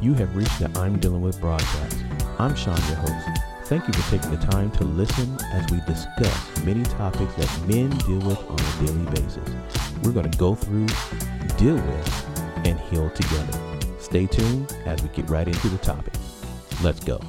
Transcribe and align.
You 0.00 0.14
have 0.14 0.34
reached 0.34 0.58
the 0.58 0.70
I'm 0.80 0.98
Dealing 0.98 1.20
With 1.20 1.38
broadcast. 1.42 1.98
I'm 2.38 2.54
Sean, 2.54 2.74
your 2.88 2.96
host. 2.96 3.42
Thank 3.64 3.86
you 3.86 3.92
for 3.92 4.10
taking 4.10 4.30
the 4.30 4.46
time 4.46 4.70
to 4.72 4.84
listen 4.84 5.36
as 5.52 5.70
we 5.70 5.78
discuss 5.80 6.64
many 6.64 6.82
topics 6.84 7.34
that 7.34 7.68
men 7.68 7.90
deal 7.98 8.18
with 8.20 8.38
on 8.48 8.58
a 8.58 8.86
daily 8.86 9.04
basis. 9.10 9.46
We're 10.02 10.12
going 10.12 10.30
to 10.30 10.38
go 10.38 10.54
through, 10.54 10.86
deal 11.58 11.74
with, 11.74 12.28
and 12.66 12.80
heal 12.80 13.10
together. 13.10 13.58
Stay 13.98 14.24
tuned 14.24 14.74
as 14.86 15.02
we 15.02 15.10
get 15.10 15.28
right 15.28 15.46
into 15.46 15.68
the 15.68 15.76
topic. 15.76 16.14
Let's 16.82 17.00
go. 17.00 17.20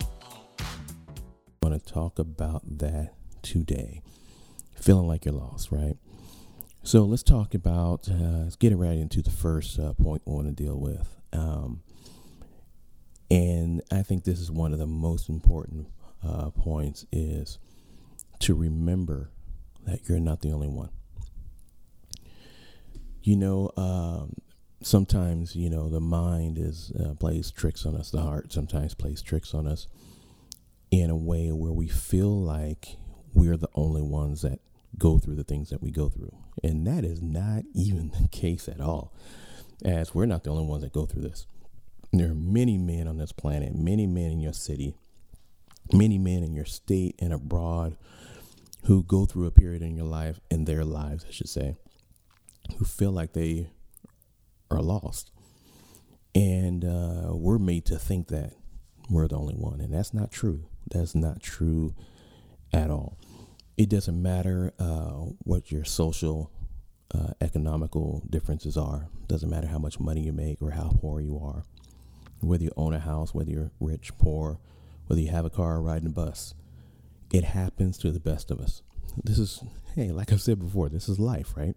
I 0.61 1.68
want 1.68 1.86
to 1.86 1.93
talk 1.93 2.19
about 2.19 2.61
that 2.79 3.15
today. 3.42 4.01
Feeling 4.79 5.10
like 5.10 5.25
you're 5.25 5.33
lost, 5.33 5.74
right? 5.74 5.97
So 6.83 7.04
let's 7.04 7.24
talk 7.24 7.54
about, 7.54 8.07
uh, 8.07 8.43
let's 8.43 8.56
get 8.56 8.74
right 8.78 8.97
into 8.97 9.21
the 9.21 9.29
first 9.29 9.78
uh, 9.78 9.92
point 9.93 10.21
we 10.25 10.33
want 10.33 10.47
to 10.47 10.54
deal 10.54 10.79
with. 10.79 11.18
Um, 11.33 11.83
and 13.32 13.82
I 13.90 14.04
think 14.04 14.26
this 14.26 14.42
is 14.42 14.52
one 14.52 14.74
of 14.74 14.80
the 14.80 14.86
most 14.86 15.30
important 15.30 15.88
uh, 16.21 16.50
points 16.50 17.06
is 17.14 17.60
to 18.40 18.54
remember 18.54 19.32
that 19.86 20.02
you're 20.10 20.20
not 20.20 20.42
the 20.42 20.52
only 20.52 20.68
one. 20.68 20.90
You 23.24 23.38
know, 23.38 23.71
um, 23.78 24.34
sometimes 24.84 25.56
you 25.56 25.70
know 25.70 25.90
the 25.90 26.02
mind 26.02 26.57
is 26.57 26.92
uh, 26.92 27.14
plays 27.14 27.52
tricks 27.52 27.86
on 27.86 27.96
us. 27.96 28.12
The 28.12 28.21
heart 28.21 28.52
sometimes 28.52 28.96
plays 28.96 29.21
tricks 29.21 29.54
on 29.54 29.66
us 29.66 29.88
in 30.92 31.10
a 31.10 31.16
way 31.16 31.54
where 31.54 31.71
we 31.71 31.88
feel 31.88 32.38
like 32.38 32.98
we're 33.34 33.56
the 33.56 33.70
only 33.76 34.02
ones 34.02 34.42
that 34.42 34.59
go 34.98 35.20
through 35.20 35.36
the 35.36 35.45
things 35.45 35.70
that 35.70 35.82
we 35.82 35.90
go 35.90 36.09
through, 36.09 36.36
and 36.62 36.86
that 36.86 37.06
is 37.06 37.22
not 37.22 37.64
even 37.73 38.12
the 38.22 38.28
case 38.32 38.68
at 38.68 38.82
all. 38.82 39.14
As 39.86 40.14
we're 40.14 40.26
not 40.26 40.44
the 40.44 40.50
only 40.50 40.66
ones 40.66 40.84
that 40.84 40.92
go 40.92 41.06
through 41.06 41.22
this. 41.22 41.48
There 42.14 42.31
are 42.31 42.36
many 42.36 42.78
men 42.78 43.08
on 43.08 43.17
this 43.17 43.31
planet, 43.31 43.73
many 43.73 44.06
men 44.06 44.31
in 44.31 44.42
your 44.42 44.52
city, 44.52 44.95
many 45.94 46.17
men 46.17 46.44
in 46.44 46.54
your 46.54 46.66
state 46.66 47.16
and 47.20 47.31
abroad 47.31 47.95
who 48.86 49.04
go 49.04 49.26
through 49.26 49.45
a 49.45 49.52
period 49.52 49.81
in 49.81 49.95
your 49.95 50.06
life, 50.06 50.39
in 50.50 50.66
their 50.66 50.84
lives, 50.84 51.23
I 51.28 51.32
should 51.32 51.48
say, 51.48 51.78
who 52.78 52.84
feel 52.84 53.12
like 53.12 53.32
they 53.32 53.70
are 54.70 54.82
lost. 54.82 55.32
And 56.36 56.84
uh, 56.84 57.30
we're 57.34 57.59
made 57.59 57.86
to 57.86 57.98
think 57.98 58.28
that 58.28 58.54
we're 59.09 59.28
the 59.28 59.38
only 59.38 59.56
one. 59.56 59.80
And 59.80 59.94
that's 59.94 60.14
not 60.14 60.32
true. 60.32 60.66
That's 60.89 61.16
not 61.16 61.42
true 61.42 61.94
at 62.73 62.89
all. 62.89 63.17
It 63.78 63.89
doesn't 63.89 64.22
matter 64.22 64.73
uh, 64.80 65.28
what 65.44 65.72
your 65.72 65.86
social, 65.86 66.52
uh, 67.14 67.34
economical 67.39 68.23
differences 68.30 68.76
are. 68.76 69.08
Doesn't 69.28 69.50
matter 69.50 69.67
how 69.67 69.80
much 69.80 70.00
money 70.00 70.22
you 70.22 70.34
make 70.34 70.62
or 70.62 70.72
how 70.72 70.92
poor 71.02 71.22
you 71.22 71.39
are 71.42 71.64
whether 72.42 72.64
you 72.64 72.72
own 72.75 72.94
a 72.94 73.00
house, 73.00 73.34
whether 73.34 73.50
you're 73.50 73.72
rich, 73.80 74.17
poor, 74.17 74.59
whether 75.08 75.22
you 75.22 75.30
have 75.30 75.45
a 75.45 75.50
car 75.50 75.75
or 75.75 75.81
riding 75.81 76.08
a 76.08 76.11
bus. 76.11 76.53
It 77.31 77.44
happens 77.44 77.98
to 78.00 78.11
the 78.11 78.20
best 78.20 78.52
of 78.52 78.59
us. 78.59 78.81
This 79.23 79.39
is, 79.39 79.64
hey, 79.95 80.11
like 80.11 80.31
I've 80.31 80.42
said 80.42 80.59
before, 80.59 80.89
this 80.89 81.08
is 81.08 81.20
life, 81.20 81.53
right? 81.56 81.75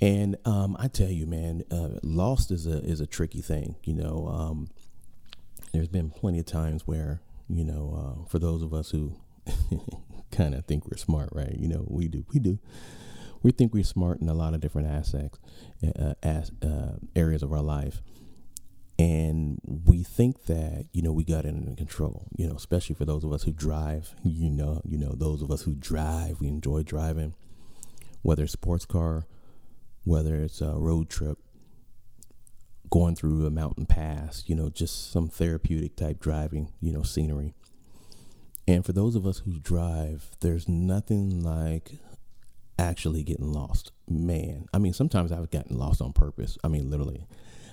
And 0.00 0.36
um, 0.46 0.76
I 0.78 0.88
tell 0.88 1.10
you, 1.10 1.26
man, 1.26 1.62
uh, 1.70 1.98
lost 2.02 2.50
is 2.50 2.66
a 2.66 2.78
is 2.78 3.00
a 3.00 3.06
tricky 3.06 3.42
thing. 3.42 3.76
You 3.84 3.94
know, 3.94 4.28
um, 4.28 4.68
there's 5.72 5.88
been 5.88 6.10
plenty 6.10 6.38
of 6.38 6.46
times 6.46 6.86
where 6.86 7.20
you 7.50 7.64
know, 7.64 8.22
uh, 8.22 8.28
for 8.28 8.38
those 8.38 8.62
of 8.62 8.72
us 8.72 8.90
who 8.90 9.16
kind 10.30 10.54
of 10.54 10.64
think 10.66 10.86
we're 10.86 10.96
smart, 10.96 11.30
right? 11.32 11.54
You 11.58 11.68
know, 11.68 11.84
we 11.88 12.08
do, 12.08 12.24
we 12.32 12.38
do. 12.38 12.58
We 13.42 13.50
think 13.50 13.74
we're 13.74 13.84
smart 13.84 14.20
in 14.20 14.28
a 14.28 14.34
lot 14.34 14.54
of 14.54 14.60
different 14.60 14.88
aspects, 14.88 15.38
uh, 15.98 16.14
as, 16.22 16.52
uh, 16.62 16.96
areas 17.16 17.42
of 17.42 17.52
our 17.52 17.62
life 17.62 18.02
and 19.00 19.58
we 19.86 20.02
think 20.02 20.44
that 20.44 20.86
you 20.92 21.00
know 21.00 21.10
we 21.10 21.24
got 21.24 21.46
it 21.46 21.54
under 21.54 21.74
control 21.74 22.26
you 22.36 22.46
know 22.46 22.54
especially 22.54 22.94
for 22.94 23.06
those 23.06 23.24
of 23.24 23.32
us 23.32 23.44
who 23.44 23.52
drive 23.52 24.14
you 24.22 24.50
know 24.50 24.82
you 24.84 24.98
know 24.98 25.14
those 25.14 25.40
of 25.40 25.50
us 25.50 25.62
who 25.62 25.74
drive 25.74 26.38
we 26.38 26.48
enjoy 26.48 26.82
driving 26.82 27.34
whether 28.20 28.44
it's 28.44 28.52
sports 28.52 28.84
car 28.84 29.24
whether 30.04 30.36
it's 30.36 30.60
a 30.60 30.74
road 30.74 31.08
trip 31.08 31.38
going 32.90 33.16
through 33.16 33.46
a 33.46 33.50
mountain 33.50 33.86
pass 33.86 34.44
you 34.46 34.54
know 34.54 34.68
just 34.68 35.10
some 35.10 35.28
therapeutic 35.28 35.96
type 35.96 36.20
driving 36.20 36.70
you 36.80 36.92
know 36.92 37.02
scenery. 37.02 37.54
And 38.68 38.84
for 38.84 38.92
those 38.92 39.16
of 39.16 39.26
us 39.26 39.38
who 39.38 39.58
drive 39.58 40.30
there's 40.40 40.68
nothing 40.68 41.42
like 41.42 41.92
actually 42.78 43.22
getting 43.22 43.50
lost. 43.50 43.92
Man 44.08 44.66
i 44.74 44.78
mean 44.78 44.92
sometimes 44.92 45.32
i've 45.32 45.50
gotten 45.50 45.78
lost 45.78 46.02
on 46.02 46.12
purpose. 46.12 46.58
I 46.62 46.68
mean 46.68 46.90
literally 46.90 47.26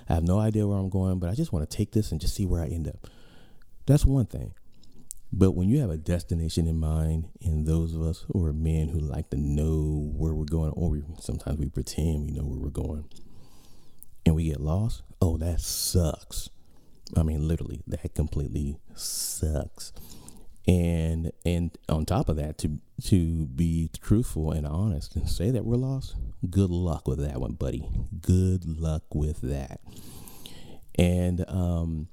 I 0.08 0.14
have 0.14 0.24
no 0.24 0.38
idea 0.38 0.66
where 0.66 0.78
I'm 0.78 0.88
going, 0.88 1.18
but 1.18 1.28
I 1.28 1.34
just 1.34 1.52
want 1.52 1.68
to 1.68 1.76
take 1.76 1.92
this 1.92 2.10
and 2.10 2.20
just 2.20 2.34
see 2.34 2.46
where 2.46 2.62
I 2.62 2.66
end 2.66 2.88
up. 2.88 3.06
That's 3.86 4.04
one 4.04 4.26
thing. 4.26 4.54
But 5.32 5.52
when 5.52 5.68
you 5.68 5.80
have 5.80 5.90
a 5.90 5.98
destination 5.98 6.66
in 6.66 6.78
mind, 6.78 7.28
and 7.42 7.66
those 7.66 7.94
of 7.94 8.00
us 8.00 8.24
who 8.28 8.42
are 8.44 8.52
men 8.52 8.88
who 8.88 8.98
like 8.98 9.28
to 9.30 9.36
know 9.36 10.10
where 10.16 10.32
we're 10.32 10.46
going, 10.46 10.70
or 10.70 10.88
we, 10.88 11.02
sometimes 11.20 11.58
we 11.58 11.68
pretend 11.68 12.24
we 12.24 12.32
know 12.32 12.44
where 12.44 12.58
we're 12.58 12.70
going, 12.70 13.04
and 14.24 14.34
we 14.34 14.44
get 14.44 14.60
lost, 14.60 15.02
oh, 15.20 15.36
that 15.36 15.60
sucks. 15.60 16.48
I 17.16 17.22
mean, 17.22 17.46
literally, 17.46 17.82
that 17.86 18.14
completely 18.14 18.78
sucks. 18.94 19.92
And 20.68 21.32
and 21.46 21.76
on 21.88 22.04
top 22.04 22.28
of 22.28 22.36
that, 22.36 22.58
to 22.58 22.78
to 23.04 23.46
be 23.46 23.88
truthful 24.02 24.52
and 24.52 24.66
honest 24.66 25.16
and 25.16 25.26
say 25.26 25.50
that 25.50 25.64
we're 25.64 25.76
lost, 25.76 26.14
good 26.50 26.68
luck 26.68 27.08
with 27.08 27.18
that 27.20 27.40
one, 27.40 27.52
buddy. 27.52 27.88
Good 28.20 28.78
luck 28.78 29.14
with 29.14 29.40
that. 29.40 29.80
And 30.96 31.42
um, 31.48 32.08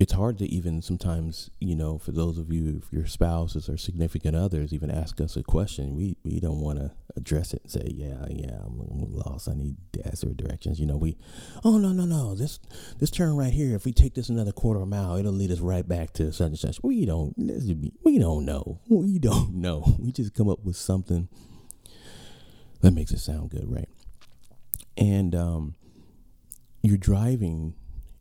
it's 0.00 0.14
hard 0.14 0.38
to 0.38 0.46
even 0.46 0.80
sometimes, 0.80 1.50
you 1.60 1.76
know, 1.76 1.98
for 1.98 2.10
those 2.10 2.38
of 2.38 2.50
you, 2.50 2.80
if 2.82 2.90
your 2.90 3.06
spouses 3.06 3.68
or 3.68 3.76
significant 3.76 4.34
others 4.34 4.72
even 4.72 4.90
ask 4.90 5.20
us 5.20 5.36
a 5.36 5.42
question, 5.42 5.94
we, 5.94 6.16
we 6.24 6.40
don't 6.40 6.60
want 6.60 6.78
to 6.78 6.90
address 7.16 7.52
it 7.52 7.60
and 7.64 7.70
say, 7.70 7.86
yeah, 7.94 8.24
yeah, 8.30 8.60
I'm, 8.64 8.80
I'm, 8.80 9.12
lost. 9.14 9.46
I 9.46 9.52
need 9.52 9.76
gas 9.92 10.24
or 10.24 10.30
directions. 10.30 10.80
You 10.80 10.86
know, 10.86 10.96
we, 10.96 11.18
oh, 11.64 11.76
no, 11.76 11.92
no, 11.92 12.06
no, 12.06 12.34
this, 12.34 12.58
this 12.98 13.10
turn 13.10 13.36
right 13.36 13.52
here, 13.52 13.76
if 13.76 13.84
we 13.84 13.92
take 13.92 14.14
this 14.14 14.30
another 14.30 14.52
quarter 14.52 14.86
mile, 14.86 15.16
it'll 15.16 15.32
lead 15.32 15.50
us 15.50 15.60
right 15.60 15.86
back 15.86 16.14
to 16.14 16.32
such 16.32 16.46
and 16.46 16.58
such. 16.58 16.82
We 16.82 17.04
don't, 17.04 17.34
we 18.02 18.18
don't 18.18 18.46
know. 18.46 18.80
We 18.88 19.18
don't 19.18 19.54
know. 19.56 19.96
We 19.98 20.12
just 20.12 20.34
come 20.34 20.48
up 20.48 20.64
with 20.64 20.76
something 20.76 21.28
that 22.80 22.92
makes 22.92 23.12
it 23.12 23.18
sound 23.18 23.50
good, 23.50 23.70
right? 23.70 23.88
And 24.96 25.34
um, 25.34 25.74
you're 26.80 26.96
driving 26.96 27.74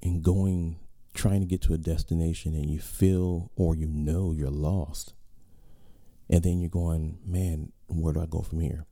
and 0.03 0.22
going 0.22 0.78
trying 1.13 1.41
to 1.41 1.45
get 1.45 1.61
to 1.63 1.73
a 1.73 1.77
destination 1.77 2.53
and 2.53 2.69
you 2.69 2.79
feel 2.79 3.51
or 3.55 3.75
you 3.75 3.87
know 3.87 4.31
you're 4.31 4.49
lost. 4.49 5.13
And 6.29 6.43
then 6.43 6.59
you're 6.59 6.69
going, 6.69 7.17
man, 7.25 7.71
where 7.87 8.13
do 8.13 8.21
I 8.21 8.25
go 8.27 8.41
from 8.41 8.59
here? 8.59 8.85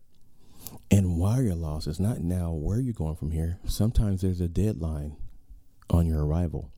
And 0.90 1.18
why 1.18 1.42
you're 1.42 1.56
lost 1.56 1.88
is 1.88 2.00
not 2.00 2.20
now 2.20 2.52
where 2.52 2.80
you're 2.80 2.94
going 2.94 3.16
from 3.16 3.32
here. 3.32 3.60
Sometimes 3.66 4.22
there's 4.22 4.42
a 4.42 4.48
deadline 4.48 5.16
on 5.90 6.06
your 6.06 6.26
arrival. 6.26 6.72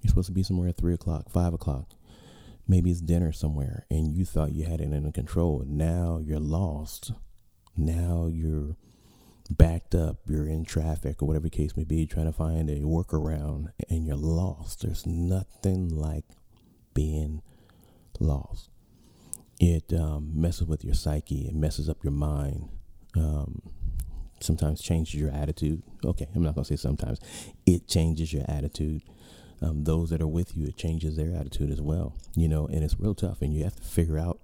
You're 0.00 0.08
supposed 0.08 0.26
to 0.26 0.32
be 0.32 0.42
somewhere 0.42 0.68
at 0.68 0.76
three 0.76 0.94
o'clock, 0.94 1.30
five 1.30 1.52
o'clock. 1.52 1.90
Maybe 2.66 2.90
it's 2.90 3.00
dinner 3.00 3.32
somewhere 3.32 3.86
and 3.90 4.14
you 4.14 4.24
thought 4.24 4.52
you 4.52 4.64
had 4.64 4.80
it 4.80 4.92
under 4.92 5.12
control. 5.12 5.64
Now 5.66 6.20
you're 6.22 6.40
lost. 6.40 7.12
Now 7.76 8.28
you're 8.32 8.76
backed 9.50 9.94
up, 9.94 10.16
you're 10.26 10.46
in 10.46 10.64
traffic 10.64 11.22
or 11.22 11.26
whatever 11.26 11.48
case 11.48 11.76
may 11.76 11.84
be, 11.84 12.06
trying 12.06 12.26
to 12.26 12.32
find 12.32 12.70
a 12.70 12.80
workaround 12.80 13.72
and 13.88 14.06
you're 14.06 14.16
lost. 14.16 14.82
There's 14.82 15.06
nothing 15.06 15.88
like 15.88 16.24
being 16.94 17.42
lost. 18.20 18.70
It 19.60 19.92
um, 19.92 20.32
messes 20.34 20.66
with 20.66 20.84
your 20.84 20.94
psyche, 20.94 21.46
it 21.46 21.54
messes 21.54 21.88
up 21.88 22.02
your 22.02 22.12
mind. 22.12 22.68
Um, 23.16 23.62
sometimes 24.40 24.80
changes 24.80 25.14
your 25.14 25.30
attitude. 25.30 25.82
Okay, 26.04 26.26
I'm 26.34 26.42
not 26.42 26.54
going 26.54 26.64
to 26.64 26.76
say 26.76 26.80
sometimes. 26.80 27.20
It 27.66 27.86
changes 27.86 28.32
your 28.32 28.44
attitude. 28.48 29.02
Um, 29.62 29.84
those 29.84 30.10
that 30.10 30.20
are 30.20 30.26
with 30.26 30.56
you, 30.56 30.66
it 30.66 30.76
changes 30.76 31.16
their 31.16 31.32
attitude 31.34 31.70
as 31.70 31.80
well. 31.80 32.16
You 32.34 32.48
know, 32.48 32.66
and 32.66 32.82
it's 32.82 32.98
real 32.98 33.14
tough, 33.14 33.40
and 33.40 33.54
you 33.54 33.64
have 33.64 33.76
to 33.76 33.82
figure 33.82 34.18
out 34.18 34.40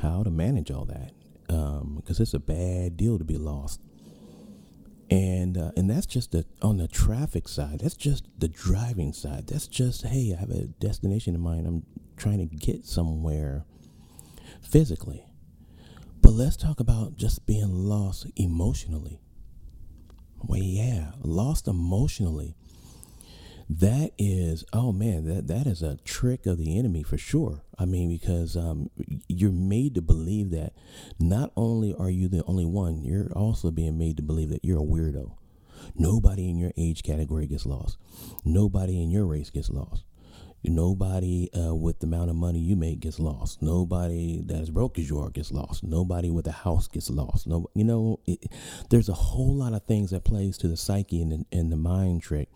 how 0.00 0.22
to 0.22 0.30
manage 0.30 0.70
all 0.70 0.86
that 0.86 1.12
because 1.46 2.20
um, 2.20 2.22
it's 2.22 2.32
a 2.32 2.38
bad 2.38 2.96
deal 2.96 3.18
to 3.18 3.24
be 3.24 3.36
lost 3.36 3.80
and 5.10 5.58
uh, 5.58 5.72
and 5.76 5.90
that's 5.90 6.06
just 6.06 6.32
the 6.32 6.44
on 6.62 6.76
the 6.76 6.88
traffic 6.88 7.48
side. 7.48 7.80
That's 7.80 7.96
just 7.96 8.26
the 8.38 8.48
driving 8.48 9.12
side. 9.12 9.48
That's 9.48 9.66
just 9.66 10.06
hey, 10.06 10.34
I 10.36 10.40
have 10.40 10.50
a 10.50 10.66
destination 10.78 11.34
in 11.34 11.40
mind. 11.40 11.66
I'm 11.66 11.84
trying 12.16 12.38
to 12.38 12.54
get 12.54 12.84
somewhere 12.84 13.64
physically. 14.62 15.24
But 16.22 16.32
let's 16.32 16.56
talk 16.56 16.80
about 16.80 17.16
just 17.16 17.46
being 17.46 17.72
lost 17.74 18.26
emotionally. 18.36 19.20
Well, 20.42 20.60
yeah, 20.60 21.12
lost 21.22 21.66
emotionally 21.66 22.56
that 23.72 24.10
is 24.18 24.64
oh 24.72 24.90
man 24.90 25.24
that 25.24 25.46
that 25.46 25.64
is 25.66 25.80
a 25.80 25.96
trick 25.98 26.44
of 26.44 26.58
the 26.58 26.76
enemy 26.76 27.04
for 27.04 27.16
sure 27.16 27.62
i 27.78 27.84
mean 27.84 28.08
because 28.08 28.56
um, 28.56 28.90
you're 29.28 29.52
made 29.52 29.94
to 29.94 30.02
believe 30.02 30.50
that 30.50 30.72
not 31.20 31.52
only 31.56 31.94
are 31.94 32.10
you 32.10 32.26
the 32.26 32.42
only 32.46 32.64
one 32.64 33.00
you're 33.00 33.30
also 33.36 33.70
being 33.70 33.96
made 33.96 34.16
to 34.16 34.22
believe 34.24 34.48
that 34.48 34.64
you're 34.64 34.80
a 34.80 34.84
weirdo 34.84 35.32
Nobody 35.96 36.48
in 36.48 36.58
your 36.58 36.72
age 36.76 37.02
category 37.02 37.46
gets 37.46 37.66
lost. 37.66 37.98
Nobody 38.44 39.02
in 39.02 39.10
your 39.10 39.26
race 39.26 39.50
gets 39.50 39.70
lost. 39.70 40.04
Nobody 40.62 41.48
uh, 41.54 41.74
with 41.74 42.00
the 42.00 42.06
amount 42.06 42.28
of 42.28 42.36
money 42.36 42.58
you 42.58 42.76
make 42.76 43.00
gets 43.00 43.18
lost. 43.18 43.62
Nobody 43.62 44.42
that 44.44 44.60
is 44.60 44.70
broke 44.70 44.98
as 44.98 45.08
you 45.08 45.18
are 45.18 45.30
gets 45.30 45.50
lost. 45.50 45.82
Nobody 45.82 46.30
with 46.30 46.46
a 46.46 46.52
house 46.52 46.86
gets 46.86 47.08
lost. 47.08 47.46
No, 47.46 47.70
you 47.74 47.84
know, 47.84 48.20
it, 48.26 48.52
there's 48.90 49.08
a 49.08 49.14
whole 49.14 49.54
lot 49.54 49.72
of 49.72 49.84
things 49.86 50.10
that 50.10 50.24
plays 50.24 50.58
to 50.58 50.68
the 50.68 50.76
psyche 50.76 51.22
and, 51.22 51.46
and 51.50 51.72
the 51.72 51.78
mind 51.78 52.22
trick 52.22 52.50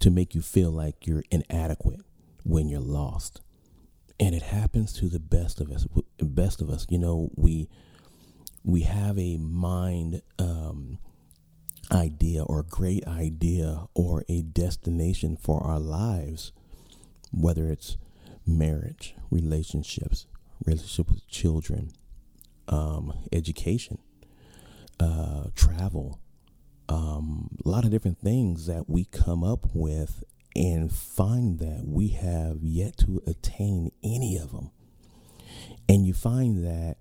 to 0.00 0.10
make 0.10 0.34
you 0.34 0.42
feel 0.42 0.70
like 0.70 1.06
you're 1.06 1.24
inadequate 1.30 2.00
when 2.44 2.68
you're 2.68 2.80
lost. 2.80 3.40
And 4.18 4.34
it 4.34 4.42
happens 4.42 4.92
to 4.94 5.08
the 5.08 5.20
best 5.20 5.60
of 5.60 5.70
us. 5.70 5.86
Best 6.20 6.60
of 6.60 6.68
us, 6.68 6.86
you 6.90 6.98
know, 6.98 7.30
we 7.36 7.68
we 8.62 8.82
have 8.82 9.18
a 9.18 9.38
mind 9.38 10.20
um, 10.38 10.98
idea 11.90 12.42
or 12.42 12.62
great 12.62 13.06
idea 13.06 13.86
or 13.94 14.24
a 14.28 14.42
destination 14.42 15.36
for 15.36 15.62
our 15.64 15.80
lives 15.80 16.52
whether 17.32 17.68
it's 17.68 17.96
marriage, 18.46 19.14
relationships, 19.30 20.26
relationship 20.64 21.10
with 21.10 21.26
children, 21.28 21.92
um, 22.68 23.12
education, 23.32 23.98
uh, 24.98 25.44
travel, 25.54 26.18
um, 26.90 27.56
a 27.64 27.68
lot 27.68 27.84
of 27.84 27.90
different 27.90 28.18
things 28.18 28.66
that 28.66 28.90
we 28.90 29.04
come 29.04 29.44
up 29.44 29.68
with 29.72 30.24
and 30.56 30.92
find 30.92 31.60
that 31.60 31.84
we 31.86 32.08
have 32.08 32.58
yet 32.62 32.98
to 32.98 33.22
attain 33.26 33.92
any 34.02 34.36
of 34.36 34.50
them. 34.50 34.70
And 35.88 36.04
you 36.04 36.12
find 36.12 36.64
that 36.64 36.96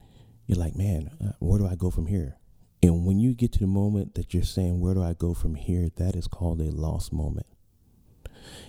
you're 0.46 0.60
like, 0.60 0.76
man, 0.76 1.10
uh, 1.24 1.32
where 1.40 1.60
do 1.60 1.68
I 1.68 1.76
go 1.76 1.90
from 1.90 2.06
here? 2.06 2.38
And 2.82 3.06
when 3.06 3.20
you 3.20 3.34
get 3.34 3.52
to 3.54 3.60
the 3.60 3.68
moment 3.68 4.16
that 4.16 4.34
you're 4.34 4.44
saying, 4.44 4.80
where 4.80 4.94
do 4.94 5.04
I 5.04 5.14
go 5.14 5.34
from 5.34 5.56
here? 5.56 5.90
That 5.98 6.16
is 6.16 6.28
called 6.28 6.62
a 6.62 6.72
lost 6.72 7.12
moment. 7.12 7.48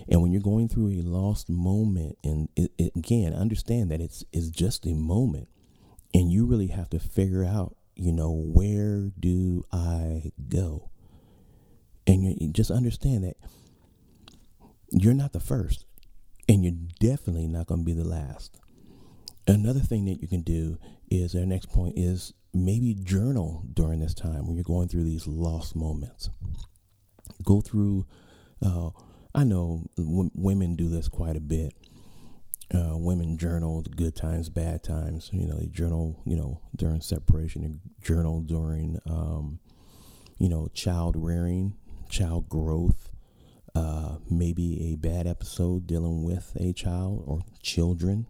And 0.09 0.21
when 0.21 0.31
you're 0.31 0.41
going 0.41 0.67
through 0.67 0.89
a 0.89 1.01
lost 1.01 1.49
moment, 1.49 2.17
and 2.23 2.49
it, 2.55 2.71
it, 2.77 2.95
again, 2.95 3.33
understand 3.33 3.91
that 3.91 4.01
it's 4.01 4.23
it's 4.33 4.49
just 4.49 4.85
a 4.85 4.93
moment, 4.93 5.47
and 6.13 6.31
you 6.31 6.45
really 6.45 6.67
have 6.67 6.89
to 6.89 6.99
figure 6.99 7.45
out, 7.45 7.75
you 7.95 8.11
know, 8.11 8.31
where 8.31 9.11
do 9.19 9.63
I 9.71 10.31
go? 10.49 10.89
And 12.07 12.23
you, 12.23 12.49
just 12.49 12.71
understand 12.71 13.23
that 13.23 13.37
you're 14.91 15.13
not 15.13 15.33
the 15.33 15.39
first, 15.39 15.85
and 16.49 16.63
you're 16.63 16.73
definitely 16.99 17.47
not 17.47 17.67
going 17.67 17.81
to 17.81 17.85
be 17.85 17.93
the 17.93 18.07
last. 18.07 18.59
Another 19.47 19.79
thing 19.79 20.05
that 20.05 20.21
you 20.21 20.27
can 20.27 20.41
do 20.41 20.77
is 21.09 21.35
our 21.35 21.45
next 21.45 21.67
point 21.67 21.97
is 21.97 22.33
maybe 22.53 22.93
journal 22.93 23.63
during 23.73 23.99
this 23.99 24.13
time 24.13 24.45
when 24.45 24.55
you're 24.55 24.63
going 24.63 24.87
through 24.87 25.03
these 25.03 25.27
lost 25.27 25.75
moments. 25.75 26.29
Go 27.43 27.61
through. 27.61 28.05
Uh, 28.63 28.89
I 29.33 29.43
know 29.43 29.85
w- 29.97 30.31
women 30.33 30.75
do 30.75 30.89
this 30.89 31.07
quite 31.07 31.35
a 31.35 31.41
bit. 31.41 31.73
Uh, 32.73 32.97
women 32.97 33.37
journal 33.37 33.81
good 33.81 34.15
times, 34.15 34.49
bad 34.49 34.83
times. 34.83 35.29
You 35.33 35.47
know, 35.47 35.57
they 35.57 35.67
journal, 35.67 36.21
you 36.25 36.35
know, 36.35 36.61
during 36.75 37.01
separation, 37.01 37.63
they 37.63 38.05
journal 38.05 38.41
during, 38.41 38.99
um, 39.09 39.59
you 40.37 40.47
know, 40.47 40.69
child 40.73 41.15
rearing, 41.17 41.75
child 42.11 42.49
growth, 42.49 43.09
uh, 43.73 44.17
maybe 44.29 44.91
a 44.91 44.97
bad 44.97 45.25
episode 45.25 45.87
dealing 45.87 46.23
with 46.23 46.55
a 46.59 46.73
child 46.73 47.23
or 47.25 47.39
children. 47.63 48.27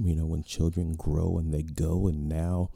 You 0.00 0.16
know, 0.16 0.26
when 0.26 0.42
children 0.42 0.94
grow 0.94 1.38
and 1.38 1.52
they 1.52 1.62
go, 1.62 2.06
and 2.08 2.28
now 2.28 2.70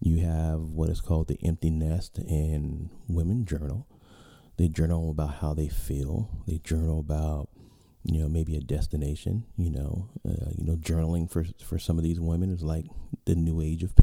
you 0.00 0.24
have 0.24 0.60
what 0.60 0.88
is 0.88 1.00
called 1.00 1.28
the 1.28 1.38
empty 1.44 1.70
nest, 1.70 2.18
and 2.18 2.88
women 3.08 3.44
journal. 3.44 3.86
They 4.56 4.68
journal 4.68 5.10
about 5.10 5.36
how 5.36 5.54
they 5.54 5.68
feel. 5.68 6.30
They 6.46 6.58
journal 6.58 7.00
about, 7.00 7.48
you 8.04 8.20
know, 8.20 8.28
maybe 8.28 8.56
a 8.56 8.60
destination. 8.60 9.44
You 9.56 9.70
know, 9.70 10.08
uh, 10.26 10.50
you 10.56 10.64
know, 10.64 10.76
journaling 10.76 11.30
for 11.30 11.44
for 11.64 11.78
some 11.78 11.98
of 11.98 12.04
these 12.04 12.20
women 12.20 12.50
is 12.50 12.62
like 12.62 12.86
the 13.26 13.34
new 13.34 13.60
age 13.60 13.82
of 13.82 13.94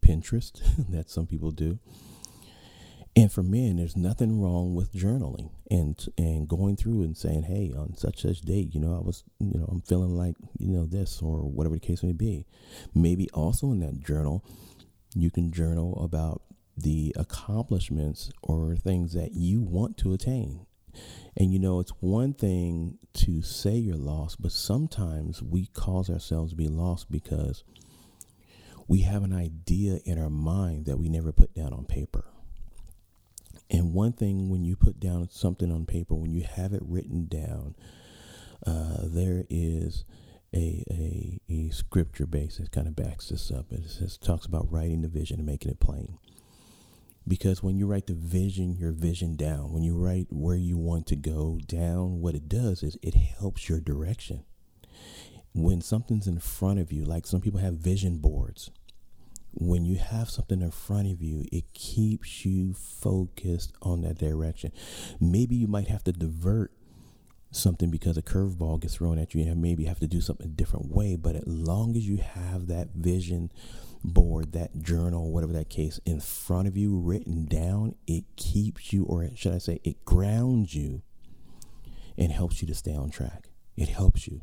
Pinterest 0.00 0.62
that 0.90 1.10
some 1.10 1.26
people 1.26 1.50
do. 1.50 1.78
And 3.16 3.30
for 3.30 3.44
men, 3.44 3.76
there's 3.76 3.96
nothing 3.96 4.40
wrong 4.40 4.74
with 4.74 4.92
journaling 4.92 5.50
and 5.70 5.96
and 6.18 6.48
going 6.48 6.76
through 6.76 7.02
and 7.02 7.16
saying, 7.16 7.44
"Hey, 7.44 7.72
on 7.72 7.96
such 7.96 8.22
such 8.22 8.40
date, 8.40 8.74
you 8.74 8.80
know, 8.80 8.96
I 8.96 9.00
was, 9.00 9.22
you 9.38 9.56
know, 9.58 9.66
I'm 9.70 9.82
feeling 9.82 10.16
like, 10.16 10.34
you 10.58 10.72
know, 10.72 10.84
this 10.84 11.22
or 11.22 11.42
whatever 11.42 11.76
the 11.76 11.80
case 11.80 12.02
may 12.02 12.12
be." 12.12 12.44
Maybe 12.92 13.30
also 13.30 13.70
in 13.70 13.78
that 13.80 14.00
journal, 14.00 14.44
you 15.14 15.30
can 15.30 15.52
journal 15.52 16.02
about 16.02 16.42
the 16.76 17.14
accomplishments 17.16 18.30
or 18.42 18.74
things 18.74 19.12
that 19.12 19.32
you 19.32 19.62
want 19.62 19.96
to 19.98 20.12
attain. 20.12 20.66
And 21.36 21.52
you 21.52 21.60
know, 21.60 21.78
it's 21.78 21.92
one 22.00 22.32
thing 22.34 22.98
to 23.14 23.42
say 23.42 23.76
you're 23.76 23.96
lost, 23.96 24.42
but 24.42 24.50
sometimes 24.50 25.40
we 25.40 25.66
cause 25.66 26.10
ourselves 26.10 26.50
to 26.50 26.56
be 26.56 26.68
lost 26.68 27.12
because 27.12 27.62
we 28.88 29.00
have 29.00 29.22
an 29.22 29.32
idea 29.32 30.00
in 30.04 30.18
our 30.18 30.30
mind 30.30 30.86
that 30.86 30.98
we 30.98 31.08
never 31.08 31.32
put 31.32 31.54
down 31.54 31.72
on 31.72 31.84
paper. 31.84 32.24
And 33.70 33.92
one 33.94 34.12
thing 34.12 34.50
when 34.50 34.64
you 34.64 34.76
put 34.76 35.00
down 35.00 35.28
something 35.30 35.72
on 35.72 35.86
paper, 35.86 36.14
when 36.14 36.32
you 36.32 36.42
have 36.42 36.72
it 36.72 36.82
written 36.84 37.26
down, 37.26 37.74
uh, 38.66 38.98
there 39.02 39.44
is 39.48 40.04
a, 40.54 40.84
a, 40.90 41.40
a 41.48 41.70
scripture 41.70 42.26
base 42.26 42.58
that 42.58 42.70
kind 42.70 42.86
of 42.86 42.94
backs 42.94 43.28
this 43.28 43.50
up. 43.50 43.72
It 43.72 43.88
says, 43.88 44.16
talks 44.16 44.46
about 44.46 44.70
writing 44.70 45.02
the 45.02 45.08
vision 45.08 45.38
and 45.38 45.46
making 45.46 45.70
it 45.70 45.80
plain. 45.80 46.18
Because 47.26 47.62
when 47.62 47.78
you 47.78 47.86
write 47.86 48.06
the 48.06 48.14
vision, 48.14 48.76
your 48.76 48.92
vision 48.92 49.34
down, 49.34 49.72
when 49.72 49.82
you 49.82 49.96
write 49.96 50.26
where 50.30 50.56
you 50.56 50.76
want 50.76 51.06
to 51.06 51.16
go 51.16 51.58
down, 51.66 52.20
what 52.20 52.34
it 52.34 52.48
does 52.48 52.82
is 52.82 52.98
it 53.02 53.14
helps 53.14 53.68
your 53.68 53.80
direction. 53.80 54.44
When 55.54 55.80
something's 55.80 56.26
in 56.26 56.38
front 56.38 56.80
of 56.80 56.92
you, 56.92 57.04
like 57.04 57.26
some 57.26 57.40
people 57.40 57.60
have 57.60 57.74
vision 57.74 58.18
boards, 58.18 58.70
when 59.56 59.84
you 59.84 59.96
have 59.96 60.30
something 60.30 60.62
in 60.62 60.70
front 60.70 61.10
of 61.10 61.22
you, 61.22 61.44
it 61.52 61.72
keeps 61.74 62.44
you 62.44 62.74
focused 62.74 63.72
on 63.82 64.02
that 64.02 64.18
direction. 64.18 64.72
Maybe 65.20 65.56
you 65.56 65.66
might 65.66 65.88
have 65.88 66.04
to 66.04 66.12
divert 66.12 66.72
something 67.50 67.90
because 67.90 68.16
a 68.16 68.22
curveball 68.22 68.80
gets 68.80 68.96
thrown 68.96 69.18
at 69.18 69.34
you 69.34 69.42
and 69.42 69.62
maybe 69.62 69.84
have 69.84 70.00
to 70.00 70.08
do 70.08 70.20
something 70.20 70.46
a 70.46 70.50
different 70.50 70.90
way. 70.90 71.16
But 71.16 71.36
as 71.36 71.46
long 71.46 71.96
as 71.96 72.06
you 72.06 72.16
have 72.16 72.66
that 72.66 72.88
vision 72.94 73.52
board, 74.02 74.52
that 74.52 74.82
journal, 74.82 75.30
whatever 75.30 75.52
that 75.52 75.70
case, 75.70 76.00
in 76.04 76.20
front 76.20 76.68
of 76.68 76.76
you, 76.76 76.98
written 76.98 77.46
down, 77.46 77.94
it 78.06 78.24
keeps 78.36 78.92
you, 78.92 79.04
or 79.04 79.28
should 79.34 79.54
I 79.54 79.58
say, 79.58 79.80
it 79.84 80.04
grounds 80.04 80.74
you 80.74 81.02
and 82.18 82.32
helps 82.32 82.60
you 82.60 82.68
to 82.68 82.74
stay 82.74 82.94
on 82.94 83.10
track. 83.10 83.50
It 83.76 83.88
helps 83.88 84.26
you. 84.26 84.42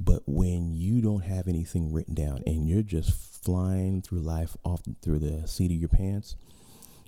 But 0.00 0.22
when 0.26 0.74
you 0.74 1.00
don't 1.00 1.24
have 1.24 1.48
anything 1.48 1.92
written 1.92 2.14
down 2.14 2.42
and 2.46 2.68
you're 2.68 2.82
just 2.82 3.12
flying 3.44 4.02
through 4.02 4.20
life 4.20 4.56
off 4.64 4.82
through 5.02 5.20
the 5.20 5.46
seat 5.46 5.70
of 5.70 5.76
your 5.76 5.88
pants, 5.88 6.36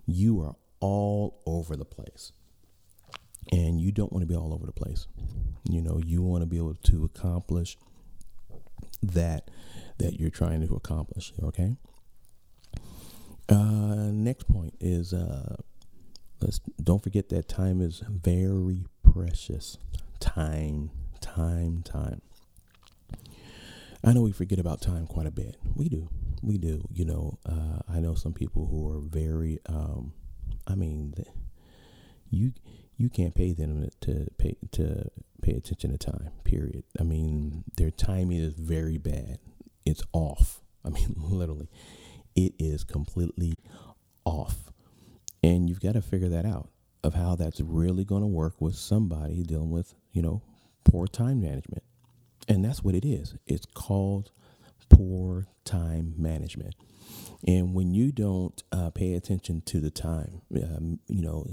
you 0.06 0.40
are 0.42 0.54
all 0.80 1.40
over 1.46 1.76
the 1.76 1.84
place. 1.84 2.32
And 3.52 3.80
you 3.80 3.92
don't 3.92 4.12
want 4.12 4.22
to 4.22 4.26
be 4.26 4.36
all 4.36 4.54
over 4.54 4.66
the 4.66 4.72
place. 4.72 5.06
You 5.68 5.82
know, 5.82 6.00
you 6.04 6.22
want 6.22 6.42
to 6.42 6.46
be 6.46 6.56
able 6.56 6.74
to 6.74 7.04
accomplish 7.04 7.76
that 9.02 9.50
that 9.98 10.18
you're 10.18 10.30
trying 10.30 10.66
to 10.66 10.74
accomplish. 10.74 11.32
Okay. 11.42 11.76
Uh, 13.48 14.10
next 14.10 14.48
point 14.48 14.74
is 14.80 15.12
uh, 15.12 15.56
let's 16.40 16.58
don't 16.82 17.02
forget 17.02 17.28
that 17.28 17.48
time 17.48 17.80
is 17.80 18.02
very 18.08 18.86
precious. 19.02 19.78
Time, 20.20 20.90
time, 21.20 21.82
time. 21.82 22.22
I 24.06 24.12
know 24.12 24.22
we 24.22 24.32
forget 24.32 24.58
about 24.58 24.80
time 24.80 25.06
quite 25.06 25.26
a 25.26 25.30
bit. 25.30 25.56
We 25.74 25.88
do, 25.88 26.08
we 26.42 26.58
do. 26.58 26.86
You 26.92 27.04
know, 27.04 27.38
uh, 27.46 27.80
I 27.88 28.00
know 28.00 28.14
some 28.14 28.32
people 28.32 28.66
who 28.66 28.88
are 28.88 29.00
very. 29.00 29.58
Um, 29.66 30.12
I 30.66 30.74
mean, 30.74 31.14
you 32.30 32.52
you 32.96 33.08
can't 33.08 33.34
pay 33.34 33.52
them 33.52 33.88
to 34.02 34.26
pay 34.38 34.56
to 34.72 35.10
pay 35.42 35.52
attention 35.52 35.90
to 35.92 35.98
time. 35.98 36.30
Period. 36.44 36.84
I 36.98 37.02
mean, 37.02 37.64
their 37.76 37.90
timing 37.90 38.38
is 38.38 38.54
very 38.54 38.98
bad 38.98 39.38
it's 39.84 40.02
off. 40.12 40.60
I 40.84 40.90
mean, 40.90 41.14
literally, 41.16 41.68
it 42.34 42.54
is 42.58 42.84
completely 42.84 43.54
off. 44.24 44.72
And 45.42 45.68
you've 45.68 45.80
got 45.80 45.92
to 45.92 46.02
figure 46.02 46.28
that 46.30 46.46
out 46.46 46.70
of 47.02 47.14
how 47.14 47.36
that's 47.36 47.60
really 47.60 48.04
going 48.04 48.22
to 48.22 48.26
work 48.26 48.60
with 48.60 48.76
somebody 48.76 49.42
dealing 49.42 49.70
with, 49.70 49.94
you 50.12 50.22
know, 50.22 50.42
poor 50.84 51.06
time 51.06 51.40
management. 51.40 51.82
And 52.48 52.64
that's 52.64 52.82
what 52.82 52.94
it 52.94 53.04
is. 53.04 53.36
It's 53.46 53.66
called 53.66 54.30
poor 54.88 55.46
time 55.64 56.14
management. 56.16 56.74
And 57.46 57.74
when 57.74 57.92
you 57.92 58.12
don't 58.12 58.62
uh, 58.72 58.90
pay 58.90 59.14
attention 59.14 59.62
to 59.66 59.80
the 59.80 59.90
time, 59.90 60.42
um, 60.54 61.00
you 61.08 61.22
know, 61.22 61.46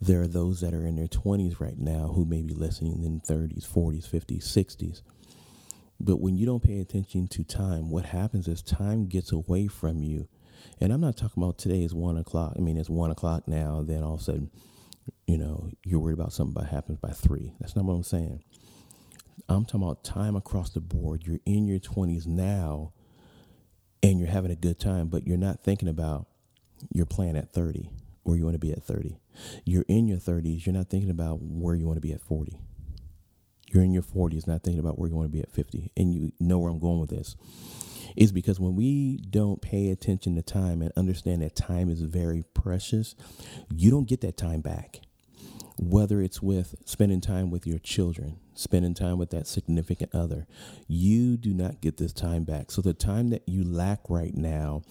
there 0.00 0.22
are 0.22 0.28
those 0.28 0.60
that 0.60 0.74
are 0.74 0.86
in 0.86 0.96
their 0.96 1.08
20s 1.08 1.60
right 1.60 1.78
now 1.78 2.12
who 2.14 2.24
may 2.24 2.42
be 2.42 2.54
listening 2.54 3.02
in 3.02 3.20
30s, 3.20 3.66
40s, 3.66 4.08
50s, 4.08 4.44
60s 4.44 5.02
but 6.00 6.20
when 6.20 6.36
you 6.36 6.46
don't 6.46 6.62
pay 6.62 6.78
attention 6.80 7.26
to 7.28 7.44
time, 7.44 7.90
what 7.90 8.06
happens 8.06 8.46
is 8.46 8.62
time 8.62 9.06
gets 9.06 9.32
away 9.32 9.66
from 9.66 10.02
you. 10.02 10.28
And 10.80 10.92
I'm 10.92 11.00
not 11.00 11.16
talking 11.16 11.42
about 11.42 11.58
today 11.58 11.82
is 11.82 11.94
one 11.94 12.16
o'clock. 12.16 12.54
I 12.56 12.60
mean, 12.60 12.76
it's 12.76 12.90
one 12.90 13.10
o'clock 13.10 13.48
now. 13.48 13.82
Then 13.82 14.02
all 14.02 14.14
of 14.14 14.20
a 14.20 14.24
sudden, 14.24 14.50
you 15.26 15.38
know, 15.38 15.70
you're 15.84 15.98
worried 15.98 16.18
about 16.18 16.32
something 16.32 16.62
that 16.62 16.70
happens 16.70 16.98
by 16.98 17.10
three. 17.10 17.52
That's 17.58 17.74
not 17.74 17.84
what 17.84 17.94
I'm 17.94 18.04
saying. 18.04 18.42
I'm 19.48 19.64
talking 19.64 19.82
about 19.82 20.04
time 20.04 20.36
across 20.36 20.70
the 20.70 20.80
board. 20.80 21.24
You're 21.26 21.40
in 21.46 21.66
your 21.66 21.78
20s 21.78 22.26
now 22.26 22.92
and 24.02 24.18
you're 24.18 24.28
having 24.28 24.50
a 24.50 24.56
good 24.56 24.78
time, 24.78 25.08
but 25.08 25.26
you're 25.26 25.36
not 25.36 25.62
thinking 25.62 25.88
about 25.88 26.26
your 26.92 27.06
plan 27.06 27.36
at 27.36 27.52
30, 27.52 27.90
where 28.22 28.36
you 28.36 28.44
want 28.44 28.54
to 28.54 28.58
be 28.58 28.72
at 28.72 28.82
30. 28.82 29.18
You're 29.64 29.84
in 29.88 30.06
your 30.06 30.18
30s, 30.18 30.66
you're 30.66 30.74
not 30.74 30.88
thinking 30.88 31.10
about 31.10 31.40
where 31.42 31.74
you 31.74 31.86
want 31.86 31.96
to 31.96 32.00
be 32.00 32.12
at 32.12 32.20
40. 32.20 32.60
You're 33.70 33.82
in 33.82 33.92
your 33.92 34.02
40s, 34.02 34.46
not 34.46 34.62
thinking 34.62 34.80
about 34.80 34.98
where 34.98 35.08
you 35.08 35.14
want 35.14 35.30
to 35.30 35.36
be 35.36 35.42
at 35.42 35.50
50. 35.50 35.92
And 35.96 36.14
you 36.14 36.32
know 36.40 36.58
where 36.58 36.70
I'm 36.70 36.78
going 36.78 37.00
with 37.00 37.10
this. 37.10 37.36
Is 38.16 38.32
because 38.32 38.58
when 38.58 38.74
we 38.74 39.18
don't 39.18 39.60
pay 39.60 39.90
attention 39.90 40.34
to 40.36 40.42
time 40.42 40.80
and 40.80 40.90
understand 40.96 41.42
that 41.42 41.54
time 41.54 41.90
is 41.90 42.00
very 42.00 42.42
precious, 42.54 43.14
you 43.70 43.90
don't 43.90 44.08
get 44.08 44.22
that 44.22 44.36
time 44.36 44.62
back 44.62 45.02
whether 45.78 46.20
it's 46.20 46.42
with 46.42 46.74
spending 46.84 47.20
time 47.20 47.50
with 47.50 47.66
your 47.66 47.78
children, 47.78 48.38
spending 48.54 48.94
time 48.94 49.18
with 49.18 49.30
that 49.30 49.46
significant 49.46 50.14
other, 50.14 50.46
you 50.86 51.36
do 51.36 51.54
not 51.54 51.80
get 51.80 51.96
this 51.96 52.12
time 52.12 52.44
back. 52.44 52.70
So 52.70 52.82
the 52.82 52.94
time 52.94 53.30
that 53.30 53.42
you 53.46 53.64
lack 53.64 54.00
right 54.08 54.34
now, 54.34 54.82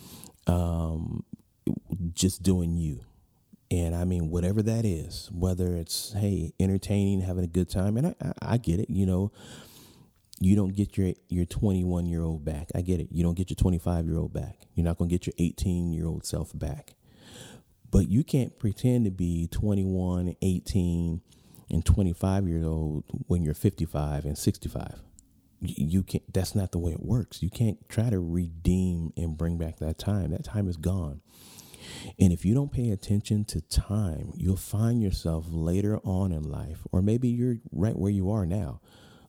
um, 0.48 1.24
just 2.14 2.42
doing 2.44 2.78
you. 2.78 3.02
And 3.70 3.94
I 3.94 4.06
mean, 4.06 4.30
whatever 4.30 4.62
that 4.64 4.86
is, 4.86 5.30
whether 5.34 5.76
it's, 5.76 6.14
hey, 6.14 6.54
entertaining, 6.60 7.22
having 7.22 7.44
a 7.44 7.48
good 7.48 7.70
time, 7.70 7.98
and 7.98 8.08
I, 8.08 8.16
I, 8.22 8.54
I 8.54 8.58
get 8.58 8.80
it, 8.80 8.90
you 8.90 9.06
know, 9.06 9.34
you 10.40 10.56
don't 10.56 10.76
get 10.76 10.98
your 10.98 11.14
your 11.30 11.46
21 11.46 12.06
year 12.06 12.24
old 12.24 12.46
back. 12.46 12.70
I 12.76 12.82
get 12.82 13.00
it. 13.00 13.08
You 13.12 13.24
don't 13.24 13.36
get 13.36 13.50
your 13.50 13.56
25 13.56 14.06
year 14.06 14.18
old 14.18 14.34
back. 14.34 14.68
You're 14.76 14.86
not 14.86 14.98
going 14.98 15.10
to 15.10 15.14
get 15.14 15.26
your 15.26 15.34
18 15.40 15.92
year 15.92 16.06
old 16.06 16.26
self 16.26 16.52
back. 16.58 16.94
But 17.90 18.10
you 18.10 18.24
can't 18.24 18.58
pretend 18.60 19.06
to 19.06 19.12
be 19.12 19.48
21, 19.48 20.36
18, 20.42 21.22
and 21.70 21.86
25 21.86 22.48
years 22.48 22.66
old 22.66 23.04
when 23.28 23.44
you're 23.44 23.54
55 23.54 24.26
and 24.26 24.38
65. 24.38 25.00
You 25.60 26.04
can't, 26.04 26.34
that's 26.34 26.54
not 26.54 26.72
the 26.72 26.78
way 26.78 26.92
it 26.92 27.04
works. 27.04 27.42
You 27.42 27.50
can't 27.50 27.78
try 27.90 28.10
to 28.10 28.20
redeem 28.20 29.12
and 29.18 29.38
bring 29.38 29.58
back 29.58 29.78
that 29.78 29.98
time. 29.98 30.32
That 30.32 30.44
time 30.44 30.68
is 30.68 30.78
gone. 30.78 31.22
And 32.20 32.32
if 32.32 32.46
you 32.46 32.54
don't 32.54 32.72
pay 32.72 32.90
attention 32.90 33.46
to 33.46 33.62
time, 33.62 34.32
you'll 34.36 34.56
find 34.56 35.02
yourself 35.02 35.46
later 35.50 36.00
on 36.04 36.32
in 36.32 36.44
life, 36.44 36.86
or 36.92 37.02
maybe 37.02 37.28
you're 37.28 37.58
right 37.72 37.98
where 37.98 38.12
you 38.12 38.30
are 38.30 38.46
now, 38.46 38.82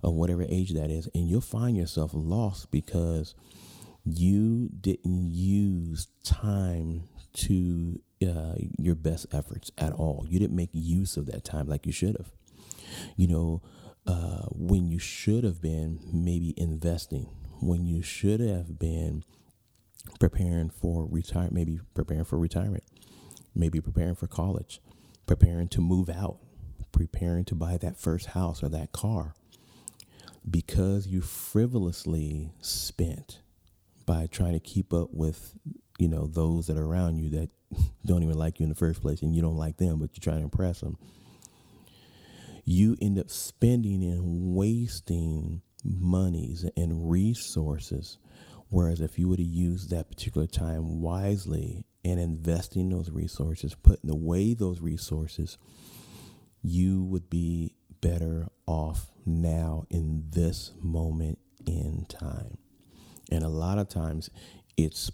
of 0.02 0.14
whatever 0.14 0.44
age 0.48 0.72
that 0.74 0.90
is, 0.90 1.08
and 1.14 1.28
you'll 1.28 1.40
find 1.40 1.76
yourself 1.76 2.10
lost 2.14 2.70
because 2.70 3.34
you 4.04 4.68
didn't 4.80 5.30
use 5.30 6.08
time 6.24 7.04
to 7.34 8.00
uh, 8.26 8.54
your 8.78 8.94
best 8.94 9.26
efforts 9.32 9.70
at 9.78 9.92
all. 9.92 10.26
You 10.28 10.38
didn't 10.38 10.56
make 10.56 10.70
use 10.72 11.16
of 11.16 11.26
that 11.26 11.44
time 11.44 11.68
like 11.68 11.86
you 11.86 11.92
should 11.92 12.16
have. 12.16 12.32
You 13.16 13.28
know, 13.28 13.62
uh, 14.06 14.46
when 14.50 14.88
you 14.88 14.98
should 14.98 15.44
have 15.44 15.60
been 15.60 16.00
maybe 16.12 16.54
investing, 16.56 17.28
when 17.60 17.86
you 17.86 18.02
should 18.02 18.40
have 18.40 18.78
been 18.78 19.24
preparing 20.18 20.70
for 20.70 21.06
retire, 21.06 21.48
maybe 21.50 21.80
preparing 21.94 22.24
for 22.24 22.38
retirement, 22.38 22.84
maybe 23.54 23.80
preparing 23.80 24.14
for 24.14 24.26
college, 24.26 24.80
preparing 25.26 25.68
to 25.68 25.80
move 25.80 26.08
out, 26.08 26.38
preparing 26.92 27.44
to 27.44 27.54
buy 27.54 27.76
that 27.76 28.00
first 28.00 28.26
house 28.28 28.62
or 28.62 28.68
that 28.68 28.92
car, 28.92 29.34
because 30.48 31.06
you 31.06 31.20
frivolously 31.20 32.52
spent 32.60 33.40
by 34.06 34.26
trying 34.26 34.54
to 34.54 34.60
keep 34.60 34.94
up 34.94 35.10
with 35.12 35.54
you 35.98 36.08
know 36.08 36.26
those 36.26 36.66
that 36.68 36.78
are 36.78 36.86
around 36.86 37.16
you 37.18 37.28
that 37.28 37.50
don't 38.04 38.22
even 38.22 38.38
like 38.38 38.58
you 38.58 38.64
in 38.64 38.70
the 38.70 38.74
first 38.76 39.00
place 39.00 39.22
and 39.22 39.34
you 39.34 39.42
don't 39.42 39.56
like 39.56 39.76
them 39.76 39.98
but 39.98 40.10
you 40.14 40.20
try 40.20 40.34
to 40.34 40.40
impress 40.40 40.80
them. 40.80 40.96
You 42.64 42.96
end 43.00 43.18
up 43.18 43.30
spending 43.30 44.02
and 44.02 44.54
wasting 44.54 45.62
monies 45.84 46.66
and 46.76 47.10
resources. 47.10 48.18
Whereas 48.68 49.00
if 49.00 49.18
you 49.18 49.28
would 49.28 49.38
have 49.38 49.48
used 49.48 49.90
that 49.90 50.10
particular 50.10 50.46
time 50.46 51.00
wisely 51.00 51.84
and 52.04 52.20
investing 52.20 52.90
those 52.90 53.10
resources 53.10 53.74
putting 53.74 54.10
away 54.10 54.54
those 54.54 54.80
resources 54.80 55.56
you 56.62 57.02
would 57.04 57.30
be 57.30 57.74
better 58.00 58.48
off 58.66 59.10
now 59.24 59.86
in 59.90 60.24
this 60.30 60.72
moment 60.80 61.38
in 61.66 62.06
time. 62.08 62.58
And 63.30 63.44
a 63.44 63.48
lot 63.48 63.78
of 63.78 63.88
times 63.88 64.30
it's 64.76 65.10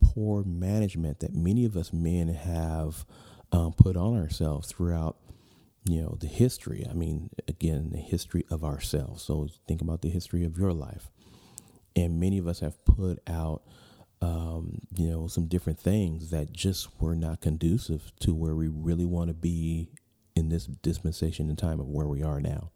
poor 0.00 0.44
management 0.44 1.20
that 1.20 1.34
many 1.34 1.64
of 1.64 1.76
us 1.76 1.92
men 1.92 2.28
have 2.28 3.04
um, 3.50 3.72
put 3.72 3.96
on 3.96 4.16
ourselves 4.16 4.68
throughout 4.68 5.16
you 5.84 6.00
know 6.00 6.16
the 6.20 6.26
history. 6.26 6.86
I 6.88 6.94
mean 6.94 7.30
again 7.48 7.90
the 7.92 7.98
history 7.98 8.44
of 8.50 8.64
ourselves. 8.64 9.22
So 9.22 9.48
think 9.66 9.80
about 9.80 10.02
the 10.02 10.10
history 10.10 10.44
of 10.44 10.58
your 10.58 10.72
life. 10.72 11.10
And 11.94 12.18
many 12.20 12.38
of 12.38 12.46
us 12.46 12.60
have 12.60 12.82
put 12.84 13.20
out 13.26 13.62
um, 14.20 14.82
you 14.94 15.10
know 15.10 15.26
some 15.26 15.46
different 15.46 15.80
things 15.80 16.30
that 16.30 16.52
just 16.52 16.88
were 17.00 17.16
not 17.16 17.40
conducive 17.40 18.12
to 18.20 18.34
where 18.34 18.54
we 18.54 18.68
really 18.68 19.04
want 19.04 19.28
to 19.28 19.34
be 19.34 19.90
in 20.34 20.48
this 20.48 20.66
dispensation 20.66 21.48
and 21.48 21.58
time 21.58 21.80
of 21.80 21.88
where 21.88 22.06
we 22.06 22.22
are 22.22 22.40
now. 22.40 22.70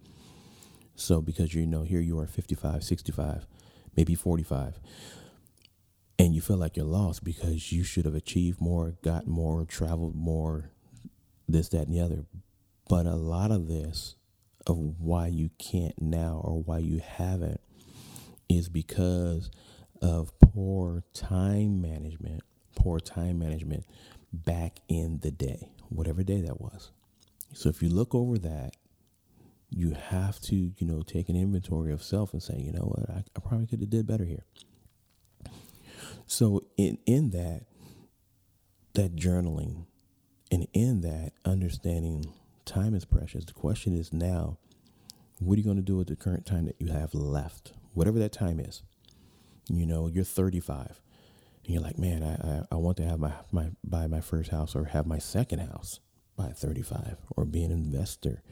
So 0.96 1.20
because 1.20 1.54
you 1.54 1.66
know 1.66 1.82
here 1.82 2.00
you 2.00 2.18
are 2.18 2.26
55 2.26 2.82
65 2.82 3.46
maybe 3.96 4.14
45 4.14 4.78
and 6.18 6.34
you 6.34 6.40
feel 6.40 6.56
like 6.56 6.76
you're 6.76 6.86
lost 6.86 7.24
because 7.24 7.72
you 7.72 7.84
should 7.84 8.04
have 8.04 8.14
achieved 8.14 8.60
more, 8.60 8.94
got 9.02 9.26
more, 9.26 9.64
traveled 9.64 10.14
more, 10.14 10.70
this, 11.48 11.68
that, 11.70 11.86
and 11.86 11.94
the 11.94 12.00
other. 12.00 12.24
But 12.88 13.06
a 13.06 13.16
lot 13.16 13.50
of 13.50 13.68
this, 13.68 14.16
of 14.66 14.76
why 14.98 15.28
you 15.28 15.50
can't 15.58 16.00
now 16.00 16.40
or 16.42 16.62
why 16.62 16.78
you 16.78 17.00
haven't, 17.04 17.60
is 18.48 18.68
because 18.68 19.50
of 20.00 20.38
poor 20.40 21.02
time 21.12 21.80
management, 21.80 22.42
poor 22.74 22.98
time 22.98 23.38
management 23.38 23.84
back 24.32 24.78
in 24.88 25.20
the 25.22 25.30
day, 25.30 25.70
whatever 25.88 26.22
day 26.22 26.40
that 26.40 26.60
was. 26.60 26.90
So 27.52 27.68
if 27.68 27.82
you 27.82 27.88
look 27.88 28.14
over 28.14 28.38
that, 28.38 28.76
you 29.70 29.92
have 29.92 30.40
to, 30.40 30.54
you 30.54 30.86
know, 30.86 31.02
take 31.02 31.28
an 31.28 31.36
inventory 31.36 31.92
of 31.92 32.02
self 32.02 32.32
and 32.32 32.42
say, 32.42 32.56
you 32.58 32.72
know 32.72 32.92
what, 32.94 33.10
I, 33.10 33.24
I 33.36 33.40
probably 33.40 33.66
could 33.66 33.80
have 33.80 33.90
did 33.90 34.06
better 34.06 34.24
here. 34.24 34.44
So 36.26 36.64
in 36.76 36.98
in 37.06 37.30
that 37.30 37.66
that 38.94 39.14
journaling 39.14 39.86
and 40.50 40.66
in 40.72 41.02
that 41.02 41.32
understanding 41.44 42.32
time 42.64 42.94
is 42.94 43.04
precious. 43.04 43.44
The 43.44 43.52
question 43.52 43.94
is 43.94 44.12
now, 44.12 44.58
what 45.38 45.54
are 45.54 45.58
you 45.58 45.64
going 45.64 45.76
to 45.76 45.82
do 45.82 45.96
with 45.96 46.08
the 46.08 46.16
current 46.16 46.46
time 46.46 46.64
that 46.66 46.76
you 46.78 46.88
have 46.88 47.14
left? 47.14 47.72
Whatever 47.94 48.18
that 48.18 48.32
time 48.32 48.60
is. 48.60 48.82
You 49.68 49.86
know, 49.86 50.06
you're 50.06 50.24
35 50.24 51.00
and 51.64 51.74
you're 51.74 51.82
like, 51.82 51.98
man, 51.98 52.22
I, 52.22 52.34
I, 52.34 52.62
I 52.72 52.74
want 52.76 52.96
to 52.98 53.04
have 53.04 53.18
my, 53.18 53.32
my 53.50 53.70
buy 53.82 54.06
my 54.06 54.20
first 54.20 54.50
house 54.50 54.76
or 54.76 54.84
have 54.84 55.06
my 55.06 55.18
second 55.18 55.58
house 55.58 56.00
by 56.36 56.48
35 56.48 57.16
or 57.36 57.44
be 57.44 57.64
an 57.64 57.72
investor 57.72 58.42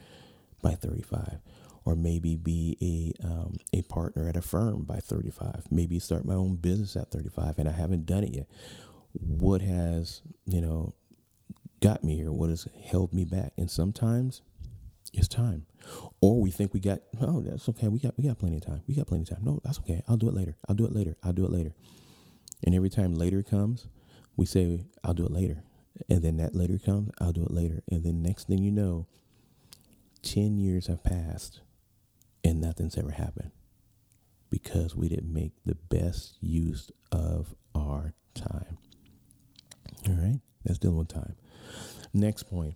by 0.61 0.71
35 0.71 1.39
or 1.85 1.95
maybe 1.95 2.35
be 2.35 2.77
a 3.21 3.25
um, 3.25 3.57
a 3.73 3.81
partner 3.83 4.27
at 4.27 4.35
a 4.35 4.41
firm 4.41 4.83
by 4.83 4.97
35 4.97 5.65
maybe 5.71 5.99
start 5.99 6.25
my 6.25 6.33
own 6.33 6.55
business 6.55 6.95
at 6.95 7.11
35 7.11 7.59
and 7.59 7.69
i 7.69 7.71
haven't 7.71 8.05
done 8.05 8.23
it 8.23 8.33
yet. 8.33 8.47
What 9.13 9.61
has 9.61 10.21
you 10.45 10.61
know 10.61 10.93
got 11.81 12.03
me 12.03 12.15
here? 12.15 12.31
What 12.31 12.49
has 12.49 12.67
held 12.83 13.13
me 13.13 13.25
back? 13.25 13.53
And 13.57 13.69
sometimes 13.69 14.41
it's 15.13 15.27
time. 15.27 15.65
Or 16.19 16.41
we 16.41 16.51
think 16.51 16.73
we 16.73 16.79
got 16.79 16.99
oh 17.21 17.41
that's 17.41 17.69
okay. 17.69 17.87
We 17.87 17.99
got 17.99 18.17
we 18.17 18.25
got 18.27 18.39
plenty 18.39 18.57
of 18.57 18.65
time. 18.65 18.81
We 18.87 18.95
got 18.95 19.07
plenty 19.07 19.23
of 19.23 19.29
time. 19.29 19.43
No 19.43 19.59
that's 19.63 19.79
okay. 19.79 20.01
I'll 20.07 20.17
do 20.17 20.27
it 20.27 20.33
later. 20.33 20.57
I'll 20.67 20.75
do 20.75 20.85
it 20.85 20.93
later. 20.93 21.15
I'll 21.23 21.33
do 21.33 21.45
it 21.45 21.51
later. 21.51 21.73
And 22.63 22.73
every 22.73 22.89
time 22.89 23.15
later 23.15 23.43
comes 23.43 23.87
we 24.37 24.45
say 24.45 24.85
i'll 25.03 25.13
do 25.13 25.25
it 25.25 25.31
later. 25.31 25.63
And 26.09 26.21
then 26.21 26.37
that 26.37 26.55
later 26.55 26.79
comes 26.83 27.11
i'll 27.19 27.31
do 27.31 27.43
it 27.43 27.51
later. 27.51 27.83
And 27.89 28.03
then 28.03 28.21
next 28.21 28.47
thing 28.47 28.59
you 28.59 28.71
know 28.71 29.07
10 30.23 30.57
years 30.57 30.87
have 30.87 31.03
passed 31.03 31.61
and 32.45 32.61
nothing's 32.61 32.95
ever 32.95 33.09
happened 33.09 33.49
because 34.51 34.95
we 34.95 35.09
didn't 35.09 35.33
make 35.33 35.53
the 35.65 35.73
best 35.75 36.37
use 36.41 36.91
of 37.11 37.55
our 37.73 38.13
time. 38.35 38.77
All 40.07 40.13
right, 40.13 40.39
that's 40.63 40.77
dealing 40.77 40.99
with 40.99 41.07
time. 41.07 41.35
Next 42.13 42.43
point 42.43 42.75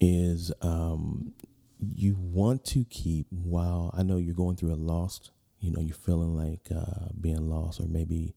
is 0.00 0.52
um, 0.62 1.32
you 1.78 2.16
want 2.18 2.64
to 2.66 2.84
keep 2.90 3.28
while 3.30 3.94
I 3.96 4.02
know 4.02 4.16
you're 4.16 4.34
going 4.34 4.56
through 4.56 4.72
a 4.72 4.74
lost, 4.74 5.30
you 5.60 5.70
know, 5.70 5.80
you're 5.80 5.94
feeling 5.94 6.36
like 6.36 6.68
uh, 6.74 7.10
being 7.20 7.48
lost, 7.48 7.80
or 7.80 7.86
maybe 7.86 8.34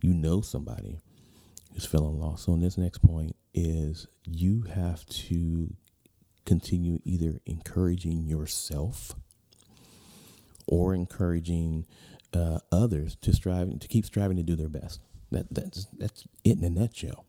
you 0.00 0.14
know 0.14 0.40
somebody 0.40 1.00
who's 1.74 1.84
feeling 1.84 2.18
lost. 2.18 2.44
So, 2.44 2.54
in 2.54 2.60
this 2.60 2.78
next 2.78 2.98
point 2.98 3.36
is 3.52 4.06
you 4.24 4.62
have 4.74 5.04
to 5.06 5.74
continue 6.46 6.98
either 7.04 7.40
encouraging 7.44 8.26
yourself 8.26 9.14
or 10.68 10.94
encouraging 10.94 11.86
uh, 12.32 12.58
others 12.70 13.16
to 13.22 13.32
strive 13.32 13.78
to 13.80 13.88
keep 13.88 14.04
striving 14.04 14.36
to 14.36 14.42
do 14.42 14.54
their 14.56 14.68
best. 14.68 15.00
That 15.30 15.46
that's 15.50 15.86
that's 15.96 16.24
it 16.44 16.58
in 16.58 16.64
a 16.64 16.70
nutshell. 16.70 17.24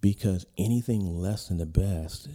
Because 0.00 0.46
anything 0.58 1.00
less 1.00 1.48
than 1.48 1.58
the 1.58 1.66
best 1.66 2.28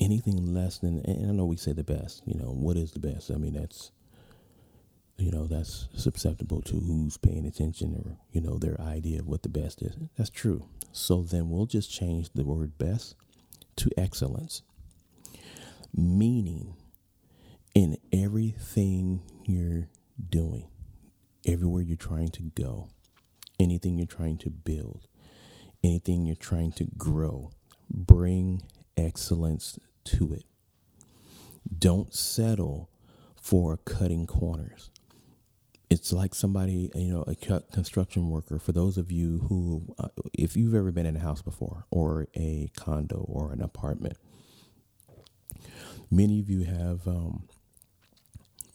anything 0.00 0.54
less 0.54 0.78
than, 0.78 1.00
and 1.04 1.30
I 1.30 1.32
know 1.32 1.44
we 1.44 1.56
say 1.56 1.72
the 1.72 1.84
best, 1.84 2.22
you 2.26 2.38
know, 2.38 2.52
what 2.52 2.76
is 2.76 2.92
the 2.92 3.00
best? 3.00 3.30
I 3.30 3.34
mean, 3.34 3.54
that's, 3.54 3.90
you 5.16 5.30
know, 5.30 5.46
that's 5.46 5.88
susceptible 5.94 6.62
to 6.62 6.78
who's 6.78 7.16
paying 7.16 7.46
attention 7.46 7.94
or, 7.96 8.16
you 8.30 8.40
know, 8.40 8.58
their 8.58 8.80
idea 8.80 9.20
of 9.20 9.26
what 9.26 9.42
the 9.42 9.48
best 9.48 9.82
is. 9.82 9.96
That's 10.16 10.30
true. 10.30 10.66
So 10.92 11.22
then 11.22 11.50
we'll 11.50 11.66
just 11.66 11.90
change 11.90 12.30
the 12.34 12.44
word 12.44 12.78
best 12.78 13.16
to 13.76 13.90
excellence, 13.96 14.62
meaning 15.94 16.74
in 17.74 17.96
everything 18.12 19.22
you're 19.44 19.88
doing, 20.28 20.68
everywhere 21.46 21.82
you're 21.82 21.96
trying 21.96 22.28
to 22.28 22.42
go, 22.42 22.88
anything 23.60 23.98
you're 23.98 24.06
trying 24.06 24.38
to 24.38 24.50
build, 24.50 25.06
anything 25.82 26.26
you're 26.26 26.36
trying 26.36 26.72
to 26.72 26.86
grow, 26.96 27.50
bring 27.90 28.62
excellence 28.96 29.78
to 30.04 30.32
it. 30.32 30.44
Don't 31.78 32.14
settle 32.14 32.90
for 33.40 33.76
cutting 33.76 34.26
corners. 34.26 34.90
It's 35.90 36.12
like 36.12 36.34
somebody, 36.34 36.90
you 36.94 37.12
know, 37.12 37.24
a 37.26 37.34
construction 37.34 38.28
worker. 38.28 38.58
For 38.58 38.72
those 38.72 38.98
of 38.98 39.10
you 39.10 39.46
who, 39.48 39.94
uh, 39.98 40.08
if 40.34 40.54
you've 40.54 40.74
ever 40.74 40.92
been 40.92 41.06
in 41.06 41.16
a 41.16 41.20
house 41.20 41.40
before, 41.40 41.86
or 41.90 42.28
a 42.34 42.70
condo, 42.76 43.24
or 43.26 43.52
an 43.52 43.62
apartment, 43.62 44.18
many 46.10 46.40
of 46.40 46.50
you 46.50 46.64
have 46.64 47.06
um, 47.08 47.48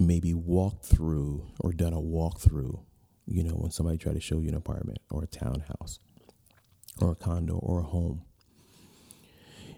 maybe 0.07 0.33
walked 0.33 0.85
through 0.85 1.45
or 1.59 1.71
done 1.71 1.93
a 1.93 2.01
walkthrough. 2.01 2.79
You 3.25 3.43
know, 3.43 3.53
when 3.53 3.71
somebody 3.71 3.97
tried 3.97 4.15
to 4.15 4.21
show 4.21 4.39
you 4.39 4.49
an 4.49 4.55
apartment 4.55 4.99
or 5.09 5.23
a 5.23 5.27
townhouse 5.27 5.99
or 6.99 7.11
a 7.11 7.15
condo 7.15 7.55
or 7.55 7.79
a 7.79 7.83
home 7.83 8.23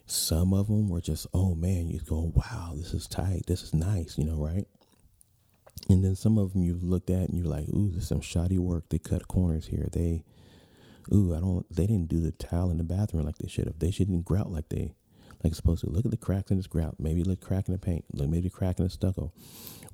some 0.06 0.54
of 0.54 0.68
them 0.68 0.88
were 0.88 1.02
just, 1.02 1.28
oh 1.34 1.56
man, 1.56 1.90
you 1.90 2.00
go, 2.00 2.32
wow, 2.36 2.74
this 2.76 2.94
is 2.94 3.08
tight, 3.08 3.44
this 3.48 3.64
is 3.64 3.74
nice, 3.74 4.18
you 4.18 4.24
know, 4.24 4.36
right? 4.36 4.68
And 5.90 6.04
then 6.04 6.16
some 6.16 6.38
of 6.38 6.54
them 6.54 6.64
you 6.64 6.80
looked 6.82 7.10
at 7.10 7.30
and 7.30 7.38
you're 7.38 7.48
like, 7.48 7.68
ooh, 7.70 7.92
there's 7.92 8.08
some 8.08 8.22
shoddy 8.22 8.58
work. 8.58 8.90
They 8.90 8.98
cut 8.98 9.28
corners 9.28 9.68
here. 9.68 9.88
They, 9.92 10.24
ooh, 11.14 11.36
I 11.36 11.40
don't, 11.40 11.66
they 11.70 11.86
didn't 11.86 12.08
do 12.08 12.20
the 12.20 12.32
tile 12.32 12.70
in 12.72 12.78
the 12.78 12.84
bathroom 12.84 13.26
like 13.26 13.38
they 13.38 13.48
should 13.48 13.66
have. 13.66 13.80
They 13.80 13.92
shouldn't 13.92 14.26
grout 14.26 14.52
like 14.52 14.70
they, 14.70 14.94
like 15.44 15.54
supposed 15.54 15.82
to. 15.82 15.90
Look 15.90 16.06
at 16.06 16.12
the 16.12 16.18
cracks 16.18 16.50
in 16.50 16.58
this 16.58 16.68
grout. 16.68 16.96
Maybe 17.00 17.24
look 17.24 17.42
crack 17.42 17.68
in 17.68 17.74
the 17.74 17.80
paint. 17.80 18.06
Look, 18.14 18.30
maybe 18.30 18.50
crack 18.50 18.80
in 18.80 18.86
the 18.86 18.90
stucco. 18.90 19.32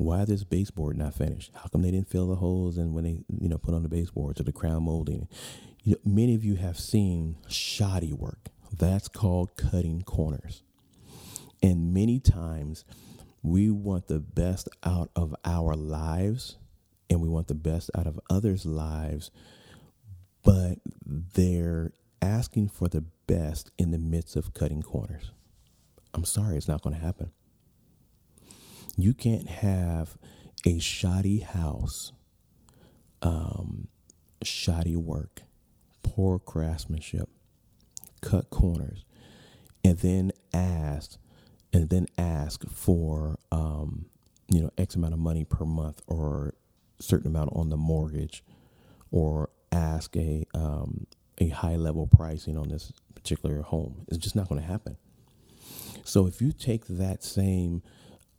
Why 0.01 0.21
is 0.21 0.29
this 0.29 0.43
baseboard 0.43 0.97
not 0.97 1.13
finished? 1.13 1.51
How 1.53 1.67
come 1.69 1.83
they 1.83 1.91
didn't 1.91 2.09
fill 2.09 2.27
the 2.27 2.35
holes 2.35 2.77
and 2.77 2.93
when 2.93 3.03
they, 3.03 3.19
you 3.39 3.47
know, 3.47 3.59
put 3.59 3.75
on 3.75 3.83
the 3.83 3.89
baseboards 3.89 4.39
or 4.39 4.43
the 4.43 4.51
crown 4.51 4.83
molding? 4.83 5.27
You 5.83 5.93
know, 5.93 5.99
many 6.03 6.33
of 6.33 6.43
you 6.43 6.55
have 6.55 6.79
seen 6.79 7.37
shoddy 7.47 8.11
work. 8.11 8.49
That's 8.75 9.07
called 9.07 9.55
cutting 9.57 10.01
corners. 10.01 10.63
And 11.61 11.93
many 11.93 12.19
times 12.19 12.83
we 13.43 13.69
want 13.69 14.07
the 14.07 14.19
best 14.19 14.69
out 14.83 15.11
of 15.15 15.35
our 15.45 15.75
lives 15.75 16.57
and 17.09 17.21
we 17.21 17.29
want 17.29 17.47
the 17.47 17.53
best 17.53 17.91
out 17.95 18.07
of 18.07 18.19
others' 18.27 18.65
lives, 18.65 19.29
but 20.43 20.79
they're 21.05 21.91
asking 22.23 22.69
for 22.69 22.87
the 22.87 23.03
best 23.27 23.69
in 23.77 23.91
the 23.91 23.99
midst 23.99 24.35
of 24.35 24.53
cutting 24.55 24.81
corners. 24.81 25.31
I'm 26.13 26.25
sorry, 26.25 26.57
it's 26.57 26.67
not 26.67 26.81
going 26.81 26.95
to 26.95 27.01
happen. 27.01 27.31
You 28.97 29.13
can't 29.13 29.47
have 29.47 30.17
a 30.65 30.79
shoddy 30.79 31.39
house, 31.39 32.11
um, 33.21 33.87
shoddy 34.43 34.95
work, 34.95 35.41
poor 36.03 36.39
craftsmanship, 36.39 37.29
cut 38.21 38.49
corners, 38.49 39.05
and 39.83 39.97
then 39.99 40.31
ask, 40.53 41.17
and 41.73 41.89
then 41.89 42.07
ask 42.17 42.67
for, 42.69 43.39
um, 43.51 44.05
you 44.49 44.61
know, 44.61 44.71
X 44.77 44.95
amount 44.95 45.13
of 45.13 45.19
money 45.19 45.45
per 45.45 45.65
month 45.65 46.01
or 46.07 46.53
certain 46.99 47.27
amount 47.27 47.49
on 47.53 47.69
the 47.69 47.77
mortgage, 47.77 48.43
or 49.09 49.49
ask 49.71 50.15
a 50.15 50.45
um, 50.53 51.07
a 51.37 51.49
high 51.49 51.75
level 51.75 52.05
pricing 52.07 52.57
on 52.57 52.69
this 52.69 52.91
particular 53.15 53.61
home. 53.61 54.05
It's 54.09 54.17
just 54.17 54.35
not 54.35 54.47
going 54.49 54.61
to 54.61 54.67
happen. 54.67 54.97
So 56.03 56.27
if 56.27 56.41
you 56.41 56.51
take 56.51 56.85
that 56.87 57.23
same 57.23 57.81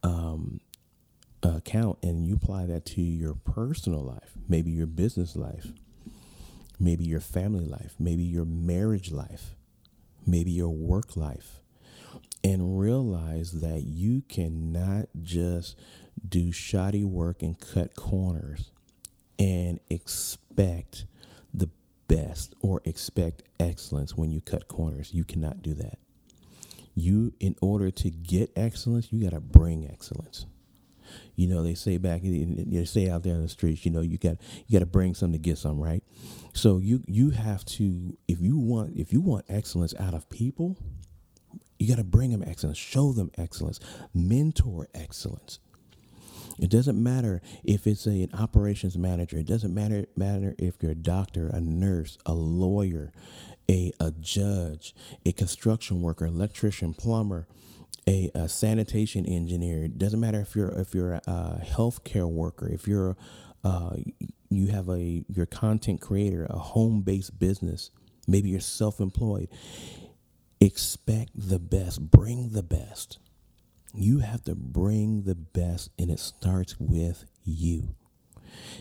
um, 0.03 0.61
account 1.43 1.99
and 2.03 2.27
you 2.27 2.35
apply 2.35 2.67
that 2.67 2.85
to 2.87 3.01
your 3.01 3.35
personal 3.35 4.03
life, 4.03 4.33
maybe 4.49 4.71
your 4.71 4.87
business 4.87 5.37
life, 5.37 5.69
maybe 6.79 7.05
your 7.05 7.21
family 7.21 7.65
life, 7.65 7.95
maybe 7.99 8.23
your 8.23 8.45
marriage 8.45 9.11
life, 9.11 9.55
maybe 10.27 10.51
your 10.51 10.71
work 10.71 11.17
life, 11.17 11.61
and 12.45 12.79
realize 12.79 13.61
that 13.61 13.83
you 13.83 14.23
cannot 14.29 15.09
just 15.23 15.79
do 16.29 16.53
shoddy 16.53 17.05
work 17.05 17.43
and 17.43 17.59
cut 17.61 17.95
corners 17.95 18.71
and 19.39 19.81
expect 19.91 21.07
the 21.55 21.69
best 22.09 22.55
or 22.61 22.81
expect 22.85 23.43
excellence 23.59 24.17
when 24.17 24.31
you 24.31 24.41
cut 24.41 24.69
corners. 24.69 25.15
You 25.15 25.25
cannot 25.25 25.63
do 25.63 25.75
that. 25.75 25.99
You, 26.95 27.33
in 27.41 27.57
order 27.61 27.91
to 27.91 28.11
get 28.11 28.53
excellence, 28.57 29.13
you 29.13 29.23
got 29.23 29.35
to 29.35 29.41
bring 29.41 29.89
excellence. 29.91 30.47
You 31.35 31.49
know, 31.49 31.63
they 31.63 31.75
say 31.75 31.99
back, 31.99 32.23
they 32.23 32.85
say 32.85 33.09
out 33.09 33.23
there 33.23 33.35
in 33.35 33.43
the 33.43 33.49
streets, 33.49 33.85
you 33.85 33.91
know, 33.91 34.01
you 34.01 34.19
got 34.19 34.37
you 34.67 34.79
got 34.79 34.85
to 34.85 34.91
bring 34.91 35.15
something 35.15 35.41
to 35.41 35.43
get 35.43 35.59
some, 35.59 35.81
right? 35.81 36.03
So 36.55 36.79
you 36.79 37.03
you 37.07 37.31
have 37.31 37.65
to 37.67 38.17
if 38.29 38.41
you 38.41 38.59
want 38.59 38.97
if 38.97 39.13
you 39.13 39.21
want 39.21 39.47
excellence 39.49 39.95
out 39.99 40.15
of 40.15 40.29
people, 40.29 40.77
you 41.79 41.89
got 41.89 41.99
to 41.99 42.05
bring 42.05 42.31
them 42.31 42.43
excellence, 42.47 42.79
show 42.79 43.13
them 43.13 43.31
excellence, 43.37 43.81
mentor 44.15 44.89
excellence. 44.95 45.59
It 46.59 46.71
doesn't 46.71 47.03
matter 47.03 47.41
if 47.65 47.87
it's 47.87 48.07
a, 48.07 48.23
an 48.23 48.31
operations 48.35 48.97
manager. 48.97 49.39
It 49.39 49.47
doesn't 49.47 49.75
matter 49.75 50.07
matter 50.17 50.55
if 50.59 50.77
you're 50.81 50.93
a 50.93 50.97
doctor, 50.97 51.49
a 51.49 51.61
nurse, 51.61 52.19
a 52.27 52.35
lawyer, 52.35 53.13
a, 53.71 53.93
a 54.01 54.11
judge, 54.11 54.95
a 55.25 55.33
construction 55.33 56.03
worker, 56.03 56.27
electrician, 56.27 56.95
plumber, 56.95 57.47
a, 58.07 58.31
a, 58.35 58.49
sanitation 58.49 59.25
engineer. 59.27 59.85
It 59.85 59.99
doesn't 59.99 60.21
matter 60.21 60.41
if 60.41 60.57
you're 60.57 60.71
if 60.71 60.95
you're 60.95 61.15
a 61.15 61.63
healthcare 61.65 62.29
worker, 62.29 62.69
if 62.69 62.89
you're 62.89 63.17
uh, 63.65 63.97
you 64.51 64.69
have 64.69 64.89
a 64.89 65.25
your 65.29 65.47
content 65.47 66.01
creator, 66.01 66.47
a 66.51 66.59
home 66.59 67.03
based 67.03 67.39
business, 67.39 67.91
maybe 68.27 68.49
you're 68.51 68.61
self 68.61 69.01
employed. 69.01 69.49
Expect 70.61 71.31
the 71.35 71.59
best. 71.59 72.11
Bring 72.11 72.51
the 72.51 72.63
best. 72.63 73.19
You 73.95 74.21
have 74.21 74.45
to 74.45 74.55
bring 74.55 75.23
the 75.23 75.35
best, 75.35 75.91
and 75.99 76.11
it 76.11 76.19
starts 76.19 76.77
with 76.79 77.25
you. 77.45 77.95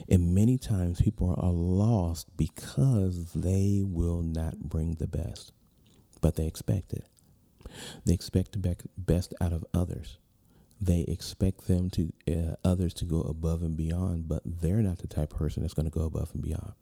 And 0.10 0.34
many 0.34 0.58
times 0.58 1.02
people 1.02 1.36
are 1.38 1.52
lost 1.52 2.28
because 2.38 3.34
they 3.34 3.82
will 3.84 4.22
not 4.22 4.60
bring 4.60 4.96
the 4.96 5.08
best, 5.08 5.52
but 6.22 6.36
they 6.36 6.48
expect 6.48 6.94
it. 6.94 7.06
They 8.06 8.14
expect 8.14 8.54
the 8.54 8.78
best 8.98 9.34
out 9.40 9.54
of 9.54 9.66
others. 9.74 10.18
They 10.80 11.02
expect 11.02 11.68
them 11.68 11.90
to 11.92 12.12
uh, 12.28 12.56
others 12.66 12.94
to 12.96 13.06
go 13.06 13.22
above 13.22 13.62
and 13.62 13.78
beyond, 13.78 14.28
but 14.28 14.42
they're 14.46 14.82
not 14.82 14.98
the 14.98 15.08
type 15.08 15.32
of 15.32 15.38
person 15.38 15.62
that's 15.62 15.76
going 15.76 15.90
to 15.90 15.98
go 15.98 16.06
above 16.06 16.32
and 16.34 16.42
beyond. 16.42 16.74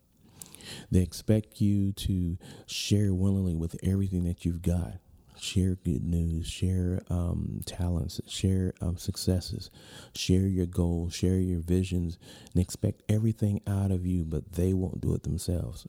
They 0.90 1.02
expect 1.02 1.60
you 1.62 1.92
to 1.94 2.38
share 2.66 3.14
willingly 3.14 3.56
with 3.56 3.76
everything 3.84 4.24
that 4.24 4.46
you've 4.46 4.62
got. 4.62 5.00
Share 5.40 5.76
good 5.76 6.04
news, 6.04 6.48
share 6.48 7.02
um, 7.10 7.62
talents, 7.66 8.20
share 8.28 8.74
um, 8.82 8.98
successes, 8.98 9.70
share 10.14 10.48
your 10.48 10.66
goals, 10.66 11.14
share 11.14 11.38
your 11.38 11.62
visions, 11.62 12.18
and 12.54 12.62
expect 12.62 13.04
everything 13.08 13.62
out 13.66 13.92
of 13.92 14.06
you, 14.06 14.26
but 14.26 14.54
they 14.54 14.74
won't 14.74 15.00
do 15.02 15.14
it 15.16 15.24
themselves. 15.24 15.88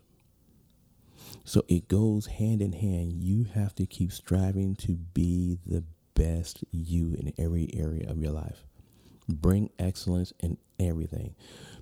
So 1.44 1.64
it 1.68 1.88
goes 1.88 2.26
hand 2.26 2.62
in 2.62 2.72
hand. 2.72 3.12
You 3.14 3.44
have 3.54 3.74
to 3.76 3.86
keep 3.86 4.12
striving 4.12 4.76
to 4.76 4.92
be 4.92 5.58
the 5.66 5.82
best 6.14 6.64
you 6.70 7.14
in 7.14 7.32
every 7.38 7.70
area 7.74 8.08
of 8.08 8.20
your 8.20 8.32
life. 8.32 8.64
Bring 9.28 9.70
excellence 9.78 10.32
in 10.40 10.58
everything. 10.78 11.34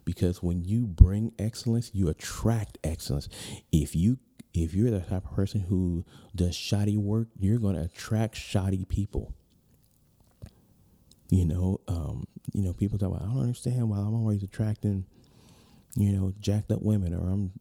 Because 0.04 0.42
when 0.42 0.64
you 0.64 0.86
bring 0.86 1.32
excellence, 1.38 1.90
you 1.92 2.08
attract 2.08 2.78
excellence. 2.82 3.28
If 3.72 3.94
you 3.94 4.18
if 4.62 4.74
you're 4.74 4.90
the 4.90 5.00
type 5.00 5.24
of 5.24 5.34
person 5.34 5.60
who 5.60 6.04
does 6.34 6.54
shoddy 6.54 6.96
work, 6.96 7.28
you're 7.38 7.58
going 7.58 7.76
to 7.76 7.82
attract 7.82 8.36
shoddy 8.36 8.84
people. 8.84 9.34
You 11.30 11.44
know, 11.44 11.80
um, 11.88 12.26
you 12.52 12.62
know, 12.62 12.72
people 12.72 12.98
talk 12.98 13.10
about, 13.10 13.22
I 13.22 13.26
don't 13.26 13.42
understand 13.42 13.88
why 13.88 13.98
I'm 13.98 14.14
always 14.14 14.42
attracting, 14.42 15.04
you 15.94 16.12
know, 16.12 16.32
jacked 16.40 16.72
up 16.72 16.80
women 16.80 17.12
or 17.14 17.28
I'm 17.28 17.52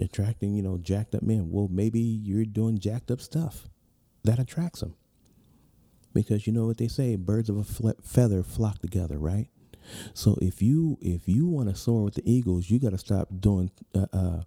attracting, 0.00 0.54
you 0.54 0.62
know, 0.62 0.78
jacked 0.78 1.14
up 1.14 1.22
men. 1.22 1.50
Well, 1.50 1.68
maybe 1.70 2.00
you're 2.00 2.44
doing 2.44 2.78
jacked 2.78 3.10
up 3.10 3.20
stuff 3.20 3.68
that 4.24 4.38
attracts 4.38 4.80
them. 4.80 4.94
Because 6.14 6.46
you 6.46 6.52
know 6.52 6.66
what 6.66 6.76
they 6.76 6.88
say, 6.88 7.16
birds 7.16 7.48
of 7.48 7.56
a 7.56 7.94
feather 8.02 8.42
flock 8.42 8.80
together, 8.80 9.18
right? 9.18 9.48
So 10.14 10.36
if 10.42 10.60
you 10.62 10.98
if 11.00 11.28
you 11.28 11.46
want 11.46 11.68
to 11.68 11.74
soar 11.74 12.04
with 12.04 12.14
the 12.14 12.30
eagles, 12.30 12.70
you 12.70 12.78
got 12.78 12.90
to 12.90 12.98
stop 12.98 13.28
doing 13.40 13.70
uh, 13.94 14.06
uh, 14.12 14.42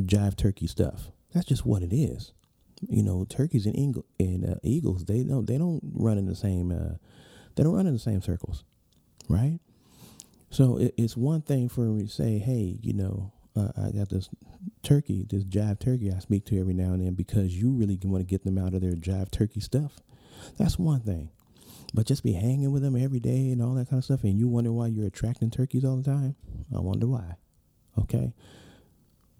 jive 0.00 0.36
turkey 0.36 0.66
stuff. 0.66 1.10
That's 1.34 1.46
just 1.46 1.66
what 1.66 1.82
it 1.82 1.94
is. 1.94 2.32
You 2.88 3.02
know, 3.02 3.26
turkeys 3.28 3.66
and, 3.66 4.02
and 4.20 4.48
uh, 4.48 4.54
eagles 4.62 5.04
they 5.04 5.24
don't 5.24 5.46
they 5.46 5.58
don't 5.58 5.80
run 5.94 6.16
in 6.16 6.26
the 6.26 6.36
same 6.36 6.70
uh, 6.70 6.96
they 7.56 7.64
don't 7.64 7.74
run 7.74 7.88
in 7.88 7.92
the 7.92 7.98
same 7.98 8.22
circles, 8.22 8.62
right? 9.28 9.58
So 10.50 10.78
it, 10.78 10.94
it's 10.96 11.16
one 11.16 11.42
thing 11.42 11.68
for 11.68 11.80
me 11.80 12.04
to 12.04 12.08
say, 12.08 12.38
hey, 12.38 12.78
you 12.80 12.94
know, 12.94 13.32
uh, 13.56 13.68
I 13.76 13.90
got 13.90 14.08
this 14.08 14.28
turkey, 14.82 15.26
this 15.28 15.44
jive 15.44 15.80
turkey 15.80 16.12
I 16.12 16.20
speak 16.20 16.44
to 16.46 16.60
every 16.60 16.74
now 16.74 16.92
and 16.92 17.04
then 17.04 17.14
because 17.14 17.56
you 17.56 17.72
really 17.72 17.98
want 18.04 18.20
to 18.20 18.30
get 18.30 18.44
them 18.44 18.58
out 18.58 18.74
of 18.74 18.80
their 18.80 18.92
jive 18.92 19.30
turkey 19.30 19.60
stuff. 19.60 20.00
That's 20.56 20.78
one 20.78 21.00
thing. 21.00 21.30
But 21.94 22.06
just 22.06 22.22
be 22.22 22.32
hanging 22.32 22.70
with 22.70 22.82
them 22.82 22.96
every 22.96 23.20
day 23.20 23.50
and 23.50 23.62
all 23.62 23.74
that 23.74 23.88
kind 23.88 23.98
of 23.98 24.04
stuff, 24.04 24.22
and 24.22 24.38
you 24.38 24.46
wonder 24.46 24.72
why 24.72 24.88
you're 24.88 25.06
attracting 25.06 25.50
turkeys 25.50 25.84
all 25.84 25.96
the 25.96 26.02
time? 26.02 26.36
I 26.74 26.80
wonder 26.80 27.06
why. 27.06 27.36
Okay? 27.98 28.34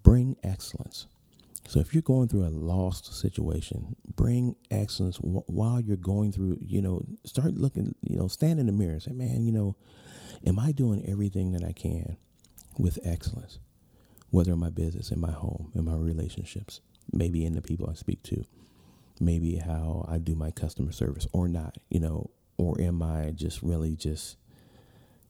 Bring 0.03 0.35
excellence. 0.43 1.07
So 1.69 1.79
if 1.79 1.93
you're 1.93 2.01
going 2.01 2.27
through 2.27 2.47
a 2.47 2.49
lost 2.49 3.13
situation, 3.13 3.95
bring 4.15 4.55
excellence 4.71 5.17
while 5.17 5.79
you're 5.79 5.97
going 5.97 6.31
through, 6.31 6.57
you 6.59 6.81
know, 6.81 7.05
start 7.25 7.53
looking, 7.53 7.93
you 8.01 8.17
know, 8.17 8.27
stand 8.27 8.59
in 8.59 8.65
the 8.65 8.71
mirror 8.71 8.93
and 8.93 9.03
say, 9.03 9.11
man, 9.11 9.43
you 9.43 9.51
know, 9.51 9.75
am 10.47 10.57
I 10.57 10.71
doing 10.71 11.05
everything 11.07 11.51
that 11.51 11.63
I 11.63 11.73
can 11.73 12.17
with 12.79 12.97
excellence? 13.03 13.59
Whether 14.31 14.53
in 14.53 14.57
my 14.57 14.71
business, 14.71 15.11
in 15.11 15.19
my 15.19 15.29
home, 15.29 15.71
in 15.75 15.85
my 15.85 15.93
relationships, 15.93 16.81
maybe 17.13 17.45
in 17.45 17.53
the 17.53 17.61
people 17.61 17.87
I 17.87 17.93
speak 17.93 18.23
to, 18.23 18.45
maybe 19.19 19.57
how 19.57 20.07
I 20.09 20.17
do 20.17 20.33
my 20.33 20.49
customer 20.49 20.91
service 20.91 21.27
or 21.33 21.47
not, 21.47 21.77
you 21.91 21.99
know, 21.99 22.31
or 22.57 22.81
am 22.81 23.03
I 23.03 23.29
just 23.35 23.61
really 23.61 23.95
just, 23.95 24.37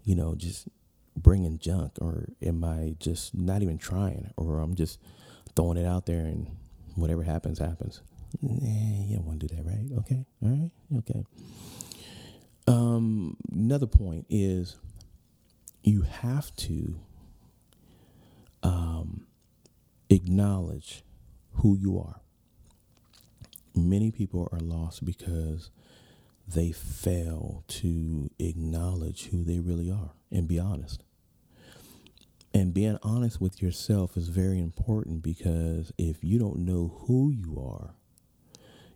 you 0.06 0.16
know, 0.16 0.36
just 0.36 0.70
bringing 1.18 1.60
junk, 1.60 1.98
or 2.00 2.30
am 2.42 2.64
I 2.64 2.96
just 2.98 3.36
not 3.36 3.62
even 3.62 3.78
trying, 3.78 4.32
or 4.38 4.62
I'm 4.62 4.76
just 4.76 5.00
throwing 5.56 5.78
it 5.78 5.86
out 5.86 6.06
there 6.06 6.26
and 6.26 6.48
whatever 6.96 7.24
happens, 7.24 7.60
happens. 7.60 8.02
Nah, 8.42 9.06
you 9.08 9.16
don't 9.16 9.26
want 9.26 9.40
to 9.40 9.48
do 9.48 9.56
that, 9.56 9.66
right? 9.66 9.86
Okay, 10.00 10.26
all 10.44 10.50
right, 10.50 10.72
okay. 11.00 11.24
Um, 12.68 13.38
another 13.52 13.88
point 13.88 14.26
is 14.30 14.76
you 15.84 16.02
have 16.04 16.56
to 16.58 17.00
um, 18.62 19.26
acknowledge 20.10 21.04
who 21.54 21.76
you 21.76 22.00
are. 22.00 22.22
Many 23.76 24.12
people 24.12 24.48
are 24.52 24.60
lost 24.60 25.06
because 25.06 25.72
they 26.48 26.72
fail 26.72 27.64
to 27.68 28.30
acknowledge 28.40 29.28
who 29.28 29.44
they 29.44 29.60
really 29.60 29.90
are 29.92 30.12
and 30.32 30.48
be 30.48 30.60
honest. 30.60 31.04
And 32.60 32.74
being 32.74 33.00
honest 33.04 33.40
with 33.40 33.62
yourself 33.62 34.18
is 34.18 34.28
very 34.28 34.60
important 34.60 35.24
because 35.24 35.94
if 35.98 36.26
you 36.26 36.38
don't 36.38 36.58
know 36.58 36.94
who 37.08 37.32
you 37.32 37.58
are, 37.58 37.92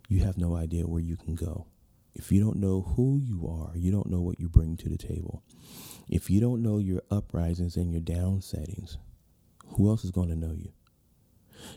you 0.06 0.22
have 0.22 0.36
no 0.36 0.54
idea 0.54 0.86
where 0.86 1.00
you 1.00 1.16
can 1.16 1.34
go. 1.34 1.64
If 2.14 2.30
you 2.30 2.44
don't 2.44 2.58
know 2.58 2.82
who 2.94 3.18
you 3.18 3.48
are, 3.48 3.74
you 3.74 3.90
don't 3.90 4.10
know 4.10 4.20
what 4.20 4.38
you 4.38 4.50
bring 4.50 4.76
to 4.76 4.90
the 4.90 4.98
table. 4.98 5.42
If 6.10 6.28
you 6.28 6.42
don't 6.42 6.62
know 6.62 6.76
your 6.76 7.00
uprisings 7.10 7.76
and 7.76 7.90
your 7.90 8.02
down 8.02 8.42
settings, 8.42 8.98
who 9.68 9.88
else 9.88 10.04
is 10.04 10.10
going 10.10 10.28
to 10.28 10.36
know 10.36 10.52
you? 10.52 10.70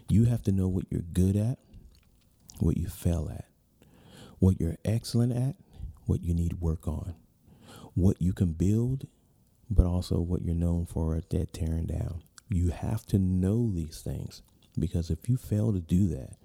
You 0.09 0.25
have 0.25 0.43
to 0.43 0.51
know 0.51 0.67
what 0.67 0.87
you're 0.89 0.99
good 1.13 1.37
at, 1.37 1.57
what 2.59 2.75
you 2.75 2.89
fail 2.89 3.31
at, 3.33 3.45
what 4.39 4.59
you're 4.59 4.75
excellent 4.83 5.31
at, 5.31 5.55
what 6.05 6.21
you 6.21 6.33
need 6.33 6.59
work 6.59 6.85
on, 6.85 7.15
what 7.93 8.21
you 8.21 8.33
can 8.33 8.51
build, 8.51 9.07
but 9.69 9.85
also 9.85 10.19
what 10.19 10.43
you're 10.43 10.55
known 10.55 10.85
for 10.85 11.15
at 11.15 11.29
tearing 11.53 11.85
down. 11.85 12.23
You 12.49 12.69
have 12.69 13.05
to 13.07 13.19
know 13.19 13.71
these 13.73 14.01
things 14.01 14.41
because 14.79 15.09
if 15.09 15.27
you 15.27 15.37
fail 15.37 15.73
to 15.73 15.79
do 15.79 16.07
that, 16.09 16.37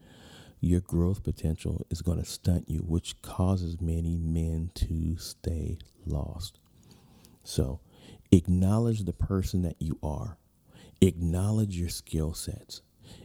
your 0.61 0.81
growth 0.81 1.25
potential 1.25 1.87
is 1.91 2.03
going 2.03 2.19
to 2.19 2.25
stunt 2.25 2.69
you, 2.69 2.79
which 2.79 3.21
causes 3.21 3.81
many 3.81 4.17
men 4.17 4.71
to 4.75 5.17
stay 5.17 5.79
lost. 6.07 6.59
So, 7.43 7.81
acknowledge 8.31 9.01
the 9.05 9.13
person 9.13 9.63
that 9.63 9.77
you 9.81 9.99
are, 10.03 10.39
acknowledge 11.01 11.77
your 11.77 11.89
skill 11.89 12.33
sets, 12.33 12.81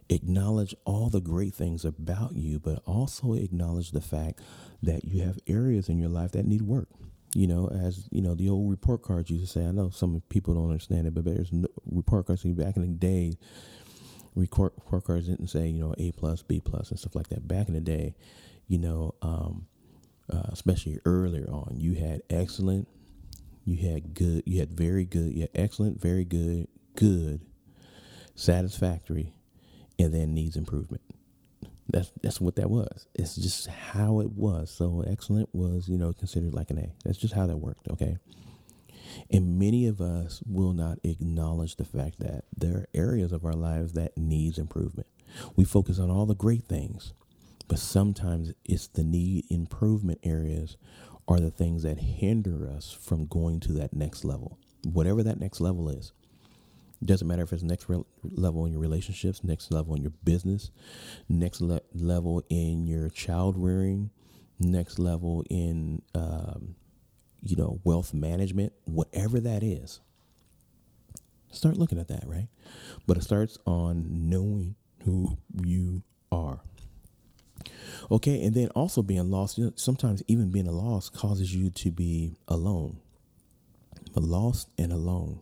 acknowledge 0.10 0.75
all 0.83 1.10
the 1.10 1.21
great 1.21 1.53
things 1.53 1.86
about 1.86 2.36
you, 2.36 2.60
but 2.60 2.81
also 2.86 3.33
acknowledge 3.33 3.91
the 3.91 4.01
fact 4.01 4.41
that 4.81 5.05
you 5.05 5.21
have 5.21 5.38
areas 5.45 5.89
in 5.89 5.99
your 5.99 6.10
life 6.10 6.31
that 6.31 6.47
need 6.47 6.63
work. 6.63 6.89
You 7.38 7.45
know, 7.45 7.67
as 7.67 8.08
you 8.10 8.23
know, 8.23 8.34
the 8.34 8.50
old 8.50 8.67
report 8.67 9.04
cards 9.04 9.30
used 9.30 9.45
to 9.45 9.60
say. 9.60 9.63
I 9.63 9.69
know 9.69 9.91
some 9.91 10.23
people 10.28 10.56
don't 10.56 10.71
understand 10.71 11.06
it, 11.06 11.13
but 11.13 11.23
there's 11.23 11.54
no 11.54 11.67
report 11.86 12.26
cards. 12.26 12.43
Back 12.43 12.78
in 12.78 12.82
the 12.82 12.88
day, 12.88 13.38
report, 14.34 14.73
report 14.76 15.04
cards 15.04 15.28
didn't 15.28 15.50
say 15.50 15.67
you 15.67 15.84
know 15.84 15.93
A 16.00 16.12
plus, 16.13 16.41
B 16.41 16.60
plus, 16.60 16.89
and 16.89 17.00
stuff 17.00 17.13
like 17.13 17.30
that. 17.30 17.47
Back 17.47 17.67
in 17.67 17.76
the 17.76 17.80
day, 17.80 18.15
you 18.67 18.80
know, 18.80 19.13
um, 19.21 19.67
uh, 20.34 20.50
especially 20.52 20.97
earlier 21.06 21.47
on, 21.52 21.76
you 21.78 21.93
had 21.93 22.23
excellent, 22.32 22.88
you 23.65 23.88
had 23.88 24.15
good, 24.15 24.41
you 24.47 24.60
had 24.60 24.71
very 24.71 25.06
good, 25.06 25.32
you 25.36 25.41
had 25.41 25.52
excellent, 25.54 26.02
very 26.02 26.26
good, 26.26 26.67
good, 26.95 27.41
satisfactory, 28.34 29.32
and 30.00 30.12
then 30.12 30.34
needs 30.34 30.56
improvement. 30.56 31.04
That's 31.89 32.12
that's 32.21 32.41
what 32.41 32.56
that 32.58 32.69
was. 32.69 33.08
It's 33.15 33.36
just 33.36 33.67
how 33.67 34.19
it 34.21 34.32
was. 34.32 34.71
So 34.71 35.04
excellent 35.08 35.50
was, 35.54 35.88
you 35.88 35.97
know, 35.97 36.13
considered 36.13 36.54
like 36.54 36.69
an 36.71 36.80
A. 36.80 36.91
That's 37.06 37.17
just 37.17 37.34
how 37.34 37.47
that 37.47 37.58
worked, 37.58 37.88
okay? 37.89 38.17
And 39.32 39.60
many 39.60 39.88
of 39.88 40.02
us 40.02 40.41
will 40.45 40.73
not 40.73 41.00
acknowledge 41.04 41.76
the 41.78 41.86
fact 41.86 42.19
that 42.19 42.45
there 42.56 42.78
are 42.78 42.88
areas 42.93 43.32
of 43.32 43.45
our 43.45 43.54
lives 43.54 43.93
that 43.93 44.17
needs 44.17 44.58
improvement. 44.58 45.08
We 45.56 45.65
focus 45.65 46.00
on 46.00 46.10
all 46.12 46.26
the 46.26 46.36
great 46.36 46.65
things, 46.65 47.13
but 47.67 47.80
sometimes 47.80 48.54
it's 48.65 48.88
the 48.88 49.04
need 49.04 49.45
improvement 49.50 50.19
areas 50.23 50.78
are 51.28 51.39
the 51.39 51.52
things 51.52 51.84
that 51.84 52.00
hinder 52.00 52.69
us 52.69 52.91
from 52.91 53.28
going 53.28 53.60
to 53.62 53.73
that 53.73 53.93
next 53.93 54.23
level. 54.23 54.58
Whatever 54.84 55.23
that 55.23 55.39
next 55.39 55.60
level 55.62 55.89
is. 55.89 56.13
Doesn't 57.03 57.27
matter 57.27 57.43
if 57.43 57.53
it's 57.53 57.63
next 57.63 57.88
re- 57.89 58.03
level 58.23 58.65
in 58.65 58.71
your 58.71 58.81
relationships, 58.81 59.43
next 59.43 59.71
level 59.71 59.93
in 59.95 60.01
your 60.01 60.13
business, 60.23 60.71
next 61.29 61.62
le- 61.62 61.81
level 61.93 62.43
in 62.49 62.88
your 62.88 63.10
child 63.10 63.55
rearing, 63.57 64.10
next 64.60 64.97
level 64.97 65.43
in 65.49 66.01
um, 66.15 66.75
you 67.43 67.55
know 67.55 67.79
wealth 67.83 68.13
management, 68.13 68.73
whatever 68.86 69.39
that 69.39 69.62
is. 69.62 69.99
Start 71.51 71.77
looking 71.77 71.99
at 71.99 72.07
that, 72.07 72.23
right? 72.25 72.47
But 73.05 73.17
it 73.17 73.23
starts 73.23 73.57
on 73.65 74.29
knowing 74.29 74.75
who 75.03 75.38
you 75.63 76.03
are. 76.31 76.62
Okay, 78.12 78.43
and 78.43 78.53
then 78.55 78.69
also 78.69 79.01
being 79.01 79.29
lost. 79.29 79.57
You 79.57 79.65
know, 79.65 79.73
sometimes 79.75 80.23
even 80.27 80.51
being 80.51 80.67
a 80.67 80.71
lost 80.71 81.13
causes 81.13 81.53
you 81.53 81.69
to 81.71 81.91
be 81.91 82.38
alone. 82.47 82.99
But 84.13 84.23
lost 84.23 84.69
and 84.77 84.91
alone. 84.91 85.41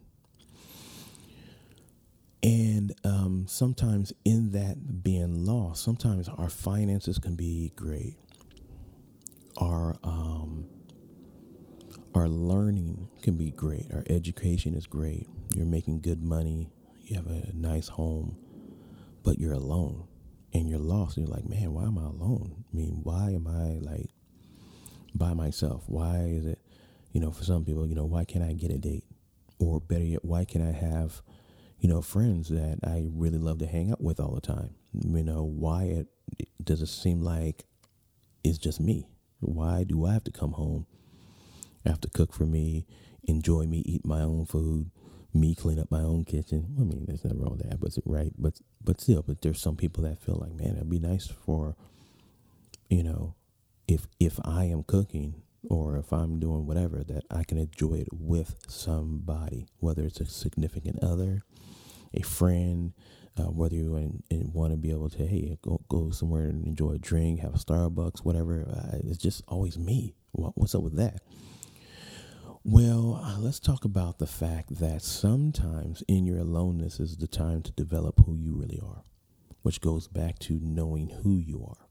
And 2.45 2.93
um, 3.03 3.45
sometimes 3.49 4.13
in 4.23 4.51
that 4.51 5.03
being 5.03 5.43
lost, 5.45 5.84
sometimes 5.84 6.29
our 6.29 6.47
finances 6.47 7.17
can 7.17 7.36
be 7.36 7.73
great. 7.75 8.17
Our 9.58 9.95
um, 10.03 10.67
our 12.13 12.29
learning 12.29 13.10
can 13.23 13.36
be 13.36 13.49
great. 13.49 13.91
Our 13.91 14.03
education 14.12 14.75
is 14.75 14.86
great. 14.86 15.27
You're 15.55 15.65
making 15.65 16.01
good 16.01 16.21
money. 16.21 16.69
You 17.01 17.15
have 17.15 17.25
a 17.25 17.51
nice 17.55 17.88
home, 17.88 18.38
but 19.23 19.39
you're 19.39 19.53
alone 19.53 20.08
and 20.53 20.69
you're 20.69 20.77
lost. 20.77 21.17
And 21.17 21.27
you're 21.27 21.36
like, 21.36 21.49
man, 21.49 21.73
why 21.73 21.86
am 21.86 21.97
I 21.97 22.03
alone? 22.03 22.63
I 22.71 22.77
mean, 22.77 22.99
why 23.01 23.31
am 23.31 23.47
I 23.47 23.79
like 23.84 24.12
by 25.15 25.34
myself? 25.34 25.84
Why 25.88 26.27
is 26.27 26.45
it, 26.45 26.60
you 27.12 27.21
know, 27.21 27.31
for 27.31 27.43
some 27.43 27.65
people, 27.65 27.88
you 27.88 27.95
know, 27.95 28.05
why 28.05 28.23
can't 28.23 28.45
I 28.45 28.53
get 28.53 28.69
a 28.69 28.77
date? 28.77 29.05
Or 29.58 29.79
better 29.79 30.03
yet, 30.03 30.23
why 30.23 30.45
can 30.45 30.62
I 30.62 30.73
have 30.73 31.23
you 31.79 31.89
know, 31.89 32.01
friends 32.01 32.49
that 32.49 32.79
I 32.83 33.07
really 33.11 33.38
love 33.38 33.59
to 33.59 33.67
hang 33.67 33.91
out 33.91 34.01
with 34.01 34.19
all 34.19 34.33
the 34.33 34.41
time. 34.41 34.75
You 34.93 35.23
know, 35.23 35.43
why 35.43 35.83
it, 35.83 36.07
does 36.63 36.81
it 36.81 36.88
seem 36.88 37.21
like 37.21 37.65
it's 38.43 38.57
just 38.57 38.79
me? 38.79 39.07
Why 39.39 39.83
do 39.83 40.05
I 40.05 40.13
have 40.13 40.23
to 40.25 40.31
come 40.31 40.53
home, 40.53 40.88
I 41.85 41.89
have 41.89 42.01
to 42.01 42.09
cook 42.09 42.33
for 42.33 42.45
me, 42.45 42.85
enjoy 43.23 43.65
me, 43.65 43.83
eat 43.85 44.05
my 44.05 44.21
own 44.21 44.45
food, 44.45 44.89
me 45.33 45.53
clean 45.53 45.79
up 45.79 45.91
my 45.91 46.01
own 46.01 46.23
kitchen? 46.23 46.75
I 46.79 46.83
mean, 46.83 47.05
there's 47.05 47.23
nothing 47.23 47.41
wrong 47.41 47.57
with 47.57 47.69
that, 47.69 47.79
but 47.79 47.91
right, 48.05 48.31
but 48.38 48.59
but 48.83 49.01
still, 49.01 49.21
but 49.21 49.41
there's 49.41 49.59
some 49.59 49.75
people 49.75 50.03
that 50.03 50.21
feel 50.21 50.35
like, 50.35 50.53
man, 50.53 50.75
it'd 50.75 50.89
be 50.89 50.99
nice 50.99 51.27
for, 51.27 51.75
you 52.89 53.03
know, 53.03 53.35
if 53.88 54.07
if 54.19 54.39
I 54.43 54.65
am 54.65 54.83
cooking 54.83 55.41
or 55.69 55.97
if 55.97 56.12
I'm 56.13 56.39
doing 56.39 56.65
whatever, 56.65 57.04
that 57.04 57.23
I 57.30 57.43
can 57.43 57.58
enjoy 57.58 57.95
it 57.95 58.10
with 58.12 58.56
somebody, 58.67 59.67
whether 59.80 60.04
it's 60.04 60.19
a 60.19 60.25
significant 60.25 61.04
other, 61.04 61.43
a 62.13 62.21
friend, 62.21 62.93
uh, 63.38 63.43
whether 63.51 63.75
you 63.75 63.91
want, 64.54 64.71
to 64.71 64.78
be 64.78 64.91
able 64.91 65.10
to, 65.10 65.25
hey, 65.25 65.58
go, 65.62 65.82
go 65.89 66.10
somewhere 66.10 66.45
and 66.45 66.65
enjoy 66.65 66.91
a 66.91 66.97
drink, 66.97 67.41
have 67.41 67.56
a 67.56 67.58
Starbucks, 67.58 68.19
whatever. 68.23 68.65
Uh, 68.69 68.97
it's 69.04 69.17
just 69.17 69.43
always 69.47 69.78
me. 69.78 70.15
What, 70.32 70.58
what's 70.58 70.75
up 70.75 70.84
with 70.84 70.95
that? 70.95 71.21
Well, 72.63 73.21
uh, 73.23 73.38
let's 73.39 73.60
talk 73.60 73.86
about 73.86 74.17
the 74.17 74.25
fact 74.25 74.80
that 74.80 75.04
sometimes 75.04 76.04
in 76.08 76.25
your 76.25 76.39
aloneness 76.39 76.99
is 76.99 77.17
the 77.17 77.28
time 77.28 77.62
to 77.62 77.71
develop 77.71 78.25
who 78.25 78.36
you 78.36 78.56
really 78.56 78.80
are, 78.82 79.04
which 79.62 79.82
goes 79.82 80.08
back 80.08 80.39
to 80.39 80.60
knowing 80.62 81.10
who 81.10 81.38
you 81.38 81.63
are. 81.67 81.86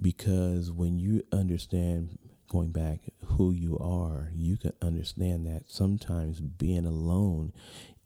Because 0.00 0.70
when 0.70 0.98
you 0.98 1.22
understand 1.32 2.18
going 2.48 2.70
back 2.70 3.00
who 3.24 3.52
you 3.52 3.78
are, 3.78 4.30
you 4.34 4.56
can 4.56 4.72
understand 4.82 5.46
that 5.46 5.64
sometimes 5.68 6.40
being 6.40 6.86
alone 6.86 7.52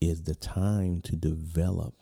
is 0.00 0.22
the 0.24 0.34
time 0.34 1.00
to 1.02 1.16
develop 1.16 1.94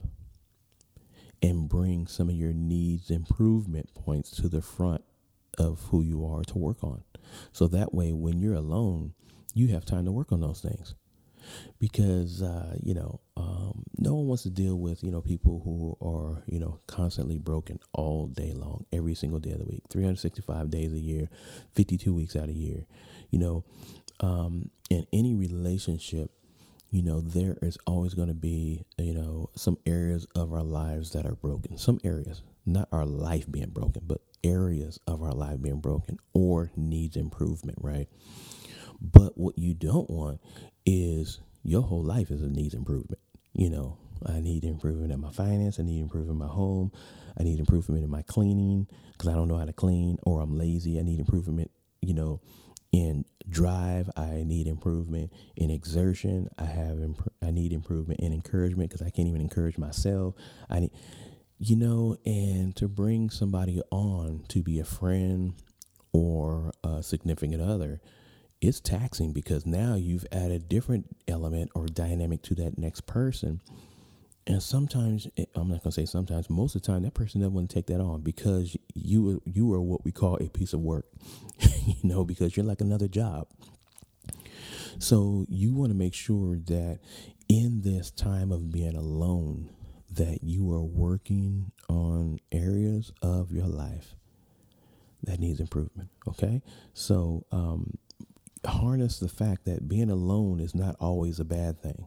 and 1.42 1.68
bring 1.68 2.06
some 2.06 2.28
of 2.28 2.34
your 2.34 2.52
needs 2.52 3.10
improvement 3.10 3.94
points 3.94 4.30
to 4.30 4.48
the 4.48 4.62
front 4.62 5.02
of 5.58 5.80
who 5.90 6.02
you 6.02 6.26
are 6.26 6.42
to 6.42 6.58
work 6.58 6.82
on. 6.82 7.02
So 7.52 7.66
that 7.68 7.94
way, 7.94 8.12
when 8.12 8.40
you're 8.40 8.54
alone, 8.54 9.14
you 9.54 9.68
have 9.68 9.84
time 9.84 10.04
to 10.04 10.12
work 10.12 10.32
on 10.32 10.40
those 10.40 10.60
things 10.60 10.94
because 11.78 12.42
uh, 12.42 12.76
you 12.82 12.94
know 12.94 13.20
um, 13.36 13.84
no 13.98 14.14
one 14.14 14.26
wants 14.26 14.42
to 14.44 14.50
deal 14.50 14.76
with 14.76 15.02
you 15.02 15.10
know 15.10 15.20
people 15.20 15.60
who 15.64 15.96
are 16.06 16.42
you 16.46 16.58
know 16.58 16.78
constantly 16.86 17.38
broken 17.38 17.78
all 17.92 18.26
day 18.26 18.52
long, 18.52 18.84
every 18.92 19.14
single 19.14 19.38
day 19.38 19.52
of 19.52 19.58
the 19.58 19.64
week, 19.64 19.82
365 19.90 20.70
days 20.70 20.92
a 20.92 20.98
year, 20.98 21.28
52 21.74 22.12
weeks 22.12 22.36
out 22.36 22.48
a 22.48 22.52
year. 22.52 22.86
You 23.30 23.38
know, 23.38 23.64
um, 24.20 24.70
in 24.90 25.06
any 25.12 25.34
relationship, 25.34 26.30
you 26.90 27.02
know 27.02 27.20
there 27.20 27.56
is 27.62 27.78
always 27.86 28.14
going 28.14 28.28
to 28.28 28.34
be 28.34 28.84
you 28.98 29.14
know 29.14 29.50
some 29.54 29.78
areas 29.86 30.26
of 30.34 30.52
our 30.52 30.62
lives 30.62 31.12
that 31.12 31.26
are 31.26 31.34
broken. 31.34 31.78
Some 31.78 32.00
areas, 32.04 32.42
not 32.66 32.88
our 32.92 33.06
life 33.06 33.50
being 33.50 33.70
broken, 33.70 34.02
but 34.06 34.20
areas 34.42 34.98
of 35.06 35.22
our 35.22 35.32
life 35.32 35.60
being 35.60 35.80
broken 35.80 36.18
or 36.32 36.70
needs 36.76 37.16
improvement, 37.16 37.78
right? 37.80 38.08
But 39.00 39.38
what 39.38 39.58
you 39.58 39.74
don't 39.74 40.10
want 40.10 40.40
is 40.86 41.40
your 41.62 41.82
whole 41.82 42.02
life 42.02 42.30
is 42.30 42.42
a 42.42 42.48
needs 42.48 42.74
improvement. 42.74 43.20
You 43.52 43.70
know, 43.70 43.98
I 44.26 44.40
need 44.40 44.64
improvement 44.64 45.12
in 45.12 45.20
my 45.20 45.30
finance. 45.30 45.78
I 45.78 45.82
need 45.82 46.00
improvement 46.00 46.40
in 46.40 46.46
my 46.46 46.52
home. 46.52 46.92
I 47.38 47.42
need 47.42 47.58
improvement 47.58 48.04
in 48.04 48.10
my 48.10 48.22
cleaning 48.22 48.86
because 49.12 49.28
I 49.28 49.34
don't 49.34 49.48
know 49.48 49.56
how 49.56 49.64
to 49.64 49.72
clean 49.72 50.18
or 50.22 50.40
I'm 50.40 50.56
lazy. 50.58 50.98
I 50.98 51.02
need 51.02 51.20
improvement, 51.20 51.70
you 52.00 52.14
know, 52.14 52.40
in 52.92 53.24
drive. 53.48 54.10
I 54.16 54.42
need 54.46 54.66
improvement 54.66 55.32
in 55.56 55.70
exertion. 55.70 56.48
I 56.58 56.64
have 56.64 57.00
imp- 57.00 57.32
I 57.42 57.50
need 57.50 57.72
improvement 57.72 58.20
in 58.20 58.32
encouragement 58.32 58.90
because 58.90 59.06
I 59.06 59.10
can't 59.10 59.28
even 59.28 59.40
encourage 59.40 59.78
myself. 59.78 60.34
I 60.68 60.80
need, 60.80 60.92
you 61.58 61.76
know, 61.76 62.16
and 62.24 62.74
to 62.76 62.88
bring 62.88 63.30
somebody 63.30 63.80
on 63.90 64.44
to 64.48 64.62
be 64.62 64.78
a 64.78 64.84
friend 64.84 65.54
or 66.12 66.72
a 66.82 67.02
significant 67.02 67.62
other 67.62 68.00
it's 68.60 68.80
taxing 68.80 69.32
because 69.32 69.64
now 69.64 69.94
you've 69.94 70.26
added 70.30 70.68
different 70.68 71.16
element 71.26 71.70
or 71.74 71.86
dynamic 71.86 72.42
to 72.42 72.54
that 72.56 72.78
next 72.78 73.06
person. 73.06 73.60
And 74.46 74.62
sometimes 74.62 75.28
eh, 75.36 75.46
I'm 75.54 75.68
not 75.68 75.82
gonna 75.82 75.92
say 75.92 76.04
sometimes, 76.06 76.50
most 76.50 76.74
of 76.74 76.82
the 76.82 76.86
time 76.86 77.02
that 77.02 77.14
person 77.14 77.40
doesn't 77.40 77.54
want 77.54 77.70
to 77.70 77.74
take 77.74 77.86
that 77.86 78.00
on 78.00 78.20
because 78.22 78.76
you 78.94 79.40
you 79.44 79.72
are 79.72 79.80
what 79.80 80.04
we 80.04 80.12
call 80.12 80.36
a 80.36 80.48
piece 80.48 80.72
of 80.72 80.80
work, 80.80 81.06
you 81.86 81.96
know, 82.02 82.24
because 82.24 82.56
you're 82.56 82.66
like 82.66 82.80
another 82.80 83.08
job. 83.08 83.46
So 84.98 85.46
you 85.48 85.74
want 85.74 85.90
to 85.90 85.96
make 85.96 86.14
sure 86.14 86.56
that 86.66 86.98
in 87.48 87.82
this 87.82 88.10
time 88.10 88.52
of 88.52 88.70
being 88.70 88.94
alone, 88.94 89.70
that 90.10 90.42
you 90.42 90.70
are 90.72 90.82
working 90.82 91.72
on 91.88 92.38
areas 92.52 93.12
of 93.22 93.52
your 93.52 93.66
life 93.66 94.14
that 95.22 95.38
needs 95.38 95.60
improvement. 95.60 96.08
Okay, 96.28 96.62
so 96.92 97.44
um, 97.52 97.98
harness 98.66 99.18
the 99.18 99.28
fact 99.28 99.64
that 99.64 99.88
being 99.88 100.10
alone 100.10 100.60
is 100.60 100.74
not 100.74 100.96
always 101.00 101.40
a 101.40 101.44
bad 101.44 101.80
thing. 101.80 102.06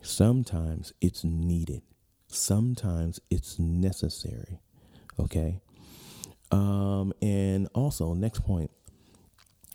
Sometimes 0.00 0.92
it's 1.00 1.24
needed. 1.24 1.82
Sometimes 2.28 3.20
it's 3.30 3.58
necessary. 3.58 4.58
Okay. 5.18 5.60
Um, 6.50 7.12
and 7.22 7.68
also, 7.74 8.14
next 8.14 8.40
point, 8.40 8.70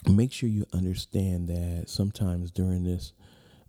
make 0.07 0.31
sure 0.31 0.49
you 0.49 0.65
understand 0.73 1.47
that 1.49 1.89
sometimes 1.89 2.51
during 2.51 2.83
this 2.83 3.13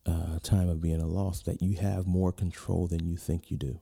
uh, 0.06 0.38
time 0.42 0.68
of 0.68 0.80
being 0.80 1.00
a 1.00 1.06
loss, 1.06 1.42
that 1.42 1.62
you 1.62 1.76
have 1.78 2.06
more 2.06 2.32
control 2.32 2.86
than 2.86 3.06
you 3.06 3.16
think 3.16 3.50
you 3.50 3.56
do. 3.56 3.80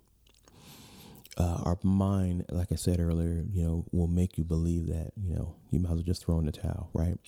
Uh, 1.38 1.60
our 1.64 1.78
mind, 1.82 2.46
like 2.50 2.72
I 2.72 2.76
said 2.76 2.98
earlier, 2.98 3.44
you 3.52 3.62
know, 3.62 3.84
will 3.92 4.06
make 4.06 4.38
you 4.38 4.44
believe 4.44 4.86
that 4.86 5.12
you 5.16 5.34
know 5.34 5.54
you 5.70 5.80
might 5.80 5.90
as 5.90 5.96
well 5.96 6.02
just 6.02 6.24
throw 6.24 6.38
in 6.38 6.46
the 6.46 6.52
towel, 6.52 6.88
right? 6.94 7.18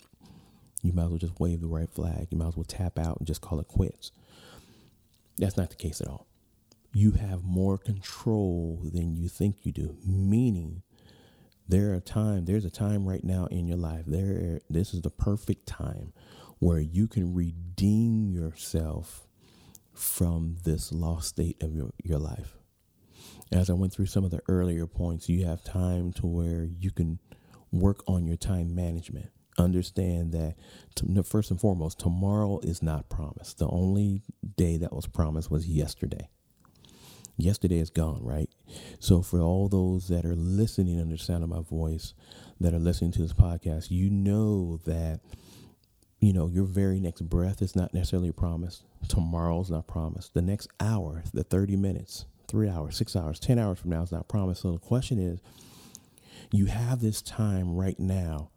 You 0.83 0.93
might 0.93 1.05
as 1.05 1.11
well 1.11 1.19
just 1.19 1.41
wave 1.41 1.61
the 1.61 1.67
right 1.67 1.91
flag. 1.91 2.29
You 2.31 2.39
might 2.39 2.49
as 2.49 2.57
well 2.57 2.65
tap 2.65 2.99
out 2.99 3.19
and 3.19 3.27
just 3.27 3.41
call 3.41 3.61
it 3.61 3.69
quits. 3.69 4.13
That's 5.37 5.57
not 5.57 5.71
the 5.71 5.77
case 5.77 6.01
at 6.01 6.09
all. 6.09 6.27
You 6.93 7.13
have 7.13 7.45
more 7.45 7.79
control 7.79 8.81
than 8.83 9.15
you 9.15 9.29
think 9.29 9.65
you 9.65 9.73
do, 9.73 9.97
meaning 10.05 10.83
there 11.69 11.93
are 11.93 12.01
time 12.01 12.47
there's 12.47 12.65
a 12.65 12.71
time 12.71 13.07
right 13.07 13.23
now 13.23 13.47
in 13.47 13.67
your 13.67 13.77
life 13.77 14.05
there 14.07 14.61
this 14.71 14.95
is 14.95 15.03
the 15.03 15.11
perfect 15.11 15.67
time 15.67 16.13
where 16.59 16.81
you 16.81 17.07
can 17.07 17.35
redeem 17.35 18.31
yourself 18.31 19.29
from 19.93 20.57
this 20.65 20.91
lost 20.93 21.29
state 21.29 21.63
of 21.63 21.75
your, 21.75 21.91
your 22.03 22.19
life 22.19 22.57
as 23.53 23.69
i 23.69 23.73
went 23.75 23.93
through 23.93 24.07
some 24.07 24.25
of 24.25 24.31
the 24.31 24.41
earlier 24.49 24.87
points 24.87 25.29
you 25.29 25.45
have 25.45 25.63
time 25.63 26.13
to 26.13 26.27
where 26.27 26.65
you 26.65 26.91
can 26.91 27.19
work 27.71 28.03
on 28.07 28.27
your 28.27 28.37
time 28.37 28.75
management 28.75 29.31
understand 29.59 30.33
that 30.33 30.55
first 31.27 31.51
and 31.51 31.61
foremost, 31.61 31.99
tomorrow 31.99 32.59
is 32.61 32.83
not 32.83 33.09
promised. 33.09 33.59
The 33.59 33.69
only 33.69 34.23
day 34.57 34.77
that 34.79 34.93
was 34.93 35.07
promised 35.07 35.51
was 35.51 35.67
yesterday. 35.67 36.29
Yesterday 37.37 37.79
is 37.79 37.91
gone, 37.91 38.25
right? 38.25 38.51
So, 38.99 39.23
for 39.23 39.41
all 39.41 39.69
those 39.69 40.09
that 40.09 40.25
are 40.25 40.35
listening 40.35 41.01
under 41.01 41.17
the 41.17 41.23
sound 41.23 41.45
of 41.45 41.51
my 41.51 41.61
voice, 41.61 42.15
that 42.61 42.75
are 42.75 42.81
listening 42.81 43.13
to 43.13 43.23
this 43.23 43.33
podcast, 43.33 43.91
you 43.91 44.11
know 44.11 44.81
that 44.85 45.21
you 46.19 46.33
know 46.33 46.49
your 46.49 46.65
very 46.65 46.99
next 46.99 47.23
breath 47.23 47.63
is 47.63 47.77
not 47.77 47.95
necessarily 47.95 48.33
promised. 48.33 48.83
Tomorrow's 49.07 49.71
not 49.71 49.87
promised. 49.87 50.35
The 50.35 50.43
next 50.43 50.69
hour, 50.81 51.23
the 51.33 51.45
thirty 51.45 51.77
minutes, 51.77 52.27
three 52.49 52.69
hours, 52.69 52.97
six 52.97 53.15
hours, 53.15 53.39
ten 53.39 53.59
hours 53.59 53.79
from 53.79 53.91
now 53.91 54.03
is 54.03 54.11
not 54.11 54.29
promised. 54.29 54.63
So 54.63 54.73
the 54.73 54.79
question 54.79 55.21
is, 55.21 55.41
you 56.51 56.67
have 56.67 57.01
this 57.01 57.23
time 57.23 57.77
right 57.77 57.99
now 58.01 58.51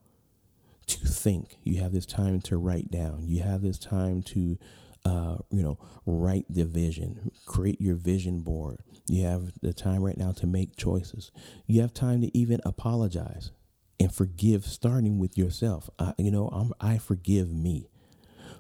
to 1.00 1.08
think. 1.08 1.58
You 1.64 1.82
have 1.82 1.92
this 1.92 2.06
time 2.06 2.42
to 2.42 2.58
write 2.58 2.92
down. 2.92 3.28
You 3.28 3.42
have 3.42 3.62
this 3.62 3.80
time 3.80 4.22
to, 4.24 4.58
uh, 5.06 5.38
you 5.50 5.64
know, 5.64 5.78
write 6.06 6.46
the 6.50 6.66
vision, 6.66 7.32
create 7.46 7.82
your 7.82 7.96
vision 7.96 8.42
board. 8.42 8.80
You 9.08 9.26
have 9.26 9.52
the 9.62 9.74
time 9.74 10.02
right 10.04 10.18
now 10.18 10.32
to 10.34 10.48
make 10.48 10.76
choices. 10.76 11.32
You 11.68 11.82
have 11.82 11.94
time 11.94 12.22
to 12.22 12.38
even 12.38 12.62
apologize 12.66 13.52
and 14.00 14.14
forgive, 14.14 14.66
starting 14.66 15.20
with 15.20 15.38
yourself. 15.38 15.90
You 16.18 16.32
know, 16.32 16.48
I'm, 16.48 16.74
I 16.80 16.98
forgive 16.98 17.52
me 17.52 17.90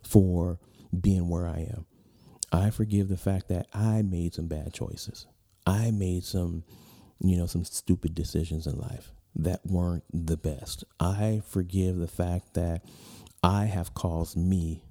for 0.03 0.59
being 0.99 1.29
where 1.29 1.47
I 1.47 1.67
am. 1.71 1.85
I 2.51 2.69
forgive 2.69 3.07
the 3.07 3.17
fact 3.17 3.47
that 3.47 3.67
I 3.73 4.01
made 4.01 4.33
some 4.33 4.47
bad 4.47 4.73
choices. 4.73 5.25
I 5.65 5.91
made 5.91 6.25
some, 6.25 6.63
you 7.21 7.37
know, 7.37 7.45
some 7.45 7.63
stupid 7.63 8.13
decisions 8.13 8.67
in 8.67 8.77
life 8.77 9.13
that 9.35 9.65
weren't 9.65 10.03
the 10.13 10.37
best. 10.37 10.83
I 10.99 11.41
forgive 11.47 11.97
the 11.97 12.07
fact 12.07 12.53
that 12.53 12.83
I 13.43 13.65
have 13.65 13.93
caused 13.93 14.37
me 14.37 14.83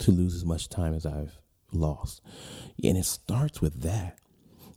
to 0.00 0.10
lose 0.10 0.34
as 0.34 0.44
much 0.44 0.68
time 0.68 0.94
as 0.94 1.06
I've 1.06 1.38
lost. 1.72 2.20
And 2.82 2.96
it 2.96 3.04
starts 3.04 3.60
with 3.60 3.82
that. 3.82 4.18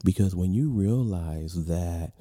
Because 0.03 0.35
when 0.35 0.53
you 0.53 0.69
realize 0.69 1.65
that 1.65 2.13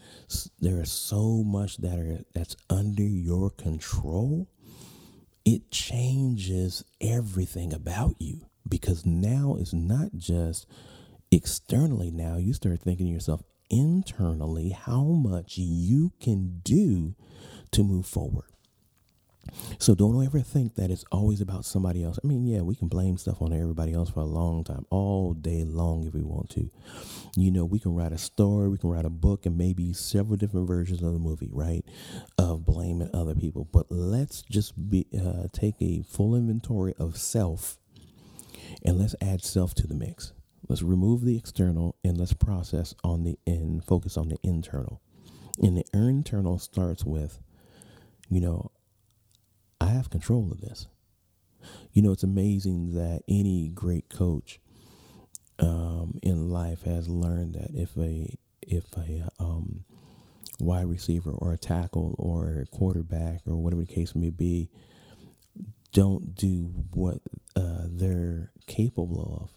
there 0.61 0.81
is 0.81 0.91
so 0.91 1.43
much 1.45 1.77
that 1.79 1.99
are 1.99 2.25
that's 2.35 2.57
under 2.71 3.03
your 3.03 3.51
control, 3.51 4.49
it 5.45 5.71
changes 5.71 6.85
everything 7.01 7.75
about 7.75 8.15
you. 8.19 8.47
Because 8.69 9.05
now 9.05 9.57
it's 9.61 9.75
not 9.75 10.17
just 10.17 10.67
externally 11.31 12.11
now, 12.11 12.39
you 12.39 12.55
start 12.55 12.81
thinking 12.81 13.07
to 13.07 13.13
yourself, 13.13 13.43
internally 13.71 14.71
how 14.71 15.03
much 15.03 15.59
you 15.59 16.13
can 16.21 16.61
do 16.65 17.15
to 17.73 17.83
move 17.83 18.07
forward. 18.07 18.47
So 19.79 19.95
don't 19.95 20.25
ever 20.25 20.41
think 20.41 20.75
that 20.75 20.91
it's 20.91 21.05
always 21.13 21.41
about 21.41 21.65
somebody 21.65 22.03
else. 22.03 22.19
I 22.23 22.27
mean, 22.27 22.45
yeah, 22.45 22.61
we 22.61 22.75
can 22.75 22.89
blame 22.89 23.17
stuff 23.17 23.41
on 23.41 23.53
everybody 23.53 23.93
else 23.93 24.11
for 24.11 24.21
a 24.21 24.25
long 24.25 24.65
time, 24.65 24.87
all 24.91 25.35
day 25.35 25.65
long 25.65 26.05
if 26.05 26.15
we 26.15 26.23
want 26.23 26.51
to. 26.51 26.71
You 27.37 27.51
know, 27.51 27.65
we 27.65 27.79
can 27.79 27.95
write 27.95 28.13
a 28.13 28.19
story, 28.19 28.69
we 28.69 28.79
can 28.79 28.91
write 28.91 29.05
a 29.05 29.11
book, 29.11 29.47
and 29.47 29.57
maybe 29.57 29.93
several 29.93 30.37
different 30.37 30.67
versions 30.67 31.03
of 31.03 31.13
the 31.13 31.19
movie, 31.19 31.51
right? 31.53 31.85
Of 32.39 32.65
blaming 32.65 33.11
other 33.15 33.35
people. 33.35 33.69
But 33.71 33.87
let's 33.91 34.43
just 34.43 34.91
be 34.91 35.07
uh, 35.17 35.49
take 35.53 35.77
a 35.81 36.03
full 36.03 36.35
inventory 36.35 36.95
of 36.99 37.17
self, 37.17 37.79
and 38.85 38.99
let's 38.99 39.15
add 39.21 39.45
self 39.45 39.75
to 39.77 39.87
the 39.87 39.95
mix. 39.95 40.33
Let's 40.69 40.83
remove 40.83 41.25
the 41.25 41.37
external 41.37 41.97
and 42.03 42.19
let's 42.19 42.33
process 42.33 42.95
on 43.05 43.25
the 43.25 43.39
in, 43.47 43.81
focus 43.81 44.17
on 44.17 44.29
the 44.29 44.39
internal. 44.43 45.01
And 45.63 45.77
the 45.77 45.85
internal 45.95 46.59
starts 46.59 47.05
with, 47.05 47.39
you 48.29 48.41
know, 48.41 48.71
I 49.81 49.87
have 49.87 50.11
control 50.11 50.51
of 50.51 50.61
this. 50.61 50.87
You 51.93 52.03
know, 52.03 52.13
it's 52.13 52.23
amazing 52.23 52.93
that 52.93 53.23
any 53.29 53.69
great 53.69 54.09
coach 54.09 54.61
um, 55.59 56.19
in 56.23 56.51
life 56.51 56.83
has 56.83 57.09
learned 57.09 57.55
that 57.55 57.71
if 57.75 57.97
a 57.97 58.37
if 58.63 58.85
a 58.97 59.29
um, 59.39 59.85
wide 60.59 60.87
receiver 60.87 61.31
or 61.31 61.53
a 61.53 61.59
tackle 61.59 62.15
or 62.19 62.61
a 62.61 62.67
quarterback 62.67 63.41
or 63.47 63.57
whatever 63.57 63.83
the 63.83 63.93
case 63.93 64.15
may 64.15 64.31
be 64.31 64.69
don't 65.93 66.35
do 66.35 66.73
what 66.93 67.21
uh, 67.55 67.85
they're 67.87 68.51
capable 68.67 69.41
of. 69.43 69.51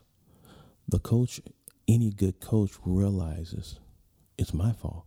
The 0.89 0.97
coach, 0.97 1.39
any 1.88 2.10
good 2.10 2.39
coach 2.39 2.71
realizes 2.84 3.80
it's 4.39 4.56
my 4.56 4.71
fault. 4.71 5.06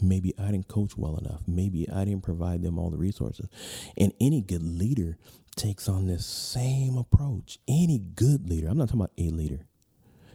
Maybe 0.00 0.32
I 0.38 0.50
didn't 0.52 0.68
coach 0.68 0.96
well 0.96 1.18
enough. 1.18 1.42
Maybe 1.46 1.86
I 1.90 2.06
didn't 2.06 2.22
provide 2.22 2.62
them 2.62 2.78
all 2.78 2.88
the 2.88 2.96
resources. 2.96 3.48
And 3.98 4.14
any 4.22 4.40
good 4.40 4.62
leader 4.62 5.18
takes 5.54 5.86
on 5.86 6.06
this 6.06 6.24
same 6.24 6.96
approach. 6.96 7.58
Any 7.68 7.98
good 7.98 8.48
leader, 8.48 8.68
I'm 8.68 8.78
not 8.78 8.88
talking 8.88 9.02
about 9.02 9.12
a 9.18 9.28
leader. 9.28 9.66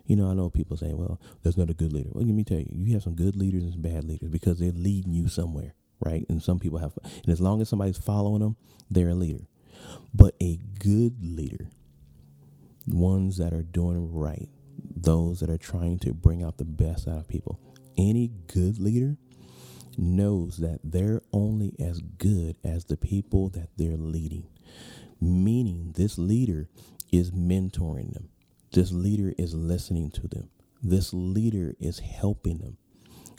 You 0.05 0.15
know, 0.15 0.29
I 0.29 0.35
know 0.35 0.51
people 0.51 0.77
say, 0.77 0.93
well, 0.93 1.19
there's 1.41 1.57
not 1.57 1.71
a 1.71 1.73
good 1.73 1.91
leader. 1.91 2.09
Well, 2.11 2.23
let 2.23 2.35
me 2.35 2.43
tell 2.43 2.59
you, 2.59 2.69
you 2.69 2.93
have 2.93 3.01
some 3.01 3.15
good 3.15 3.35
leaders 3.35 3.63
and 3.63 3.73
some 3.73 3.81
bad 3.81 4.03
leaders 4.03 4.29
because 4.29 4.59
they're 4.59 4.71
leading 4.71 5.13
you 5.13 5.27
somewhere, 5.27 5.73
right? 5.99 6.23
And 6.29 6.43
some 6.43 6.59
people 6.59 6.77
have, 6.77 6.93
and 7.03 7.29
as 7.29 7.41
long 7.41 7.61
as 7.61 7.69
somebody's 7.69 7.97
following 7.97 8.41
them, 8.41 8.57
they're 8.91 9.09
a 9.09 9.15
leader. 9.15 9.47
But 10.13 10.35
a 10.39 10.59
good 10.77 11.23
leader, 11.23 11.71
ones 12.87 13.37
that 13.37 13.53
are 13.53 13.63
doing 13.63 14.11
right, 14.13 14.49
those 14.95 15.39
that 15.39 15.49
are 15.49 15.57
trying 15.57 15.99
to 15.99 16.13
bring 16.13 16.43
out 16.43 16.57
the 16.57 16.65
best 16.65 17.07
out 17.07 17.17
of 17.17 17.27
people, 17.27 17.59
any 17.97 18.31
good 18.47 18.79
leader 18.79 19.17
knows 19.97 20.57
that 20.57 20.79
they're 20.83 21.21
only 21.31 21.73
as 21.79 22.01
good 22.01 22.57
as 22.63 22.85
the 22.85 22.97
people 22.97 23.49
that 23.49 23.69
they're 23.77 23.97
leading. 23.97 24.47
Meaning, 25.21 25.93
this 25.95 26.17
leader 26.17 26.67
is 27.11 27.31
mentoring 27.31 28.13
them, 28.13 28.29
this 28.71 28.91
leader 28.91 29.33
is 29.37 29.53
listening 29.53 30.11
to 30.11 30.27
them, 30.27 30.49
this 30.83 31.13
leader 31.13 31.75
is 31.79 31.99
helping 31.99 32.57
them, 32.57 32.77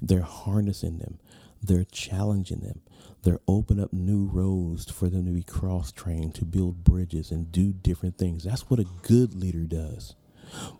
they're 0.00 0.22
harnessing 0.22 0.98
them, 0.98 1.18
they're 1.66 1.85
challenging 1.85 2.61
them, 2.61 2.81
they're 3.22 3.40
opening 3.48 3.85
up 3.85 3.92
new 3.92 4.24
roads 4.24 4.90
for 4.90 5.09
them 5.09 5.26
to 5.26 5.33
be 5.33 5.42
cross 5.42 5.92
trained, 5.92 6.35
to 6.37 6.44
build 6.44 6.85
bridges 6.85 7.31
and 7.31 7.50
do 7.50 7.72
different 7.72 8.18
things. 8.18 8.44
That's 8.44 8.70
what 8.70 8.81
a 8.81 8.87
good 9.02 9.35
leader 9.35 9.64
does. 9.64 10.14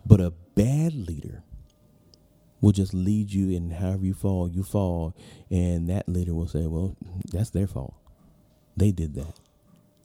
But 0.05 0.21
a 0.21 0.31
bad 0.55 0.93
leader 0.93 1.43
will 2.61 2.71
just 2.71 2.93
lead 2.93 3.31
you 3.31 3.55
and 3.55 3.73
however 3.73 4.05
you 4.05 4.13
fall, 4.13 4.49
you 4.49 4.63
fall. 4.63 5.15
And 5.51 5.89
that 5.89 6.07
leader 6.07 6.33
will 6.33 6.47
say, 6.47 6.65
well, 6.65 6.95
that's 7.31 7.49
their 7.49 7.67
fault. 7.67 7.93
They 8.75 8.91
did 8.91 9.15
that. 9.15 9.33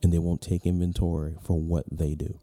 And 0.02 0.12
they 0.12 0.18
won't 0.18 0.42
take 0.42 0.66
inventory 0.66 1.36
for 1.42 1.58
what 1.58 1.84
they 1.90 2.14
do. 2.14 2.38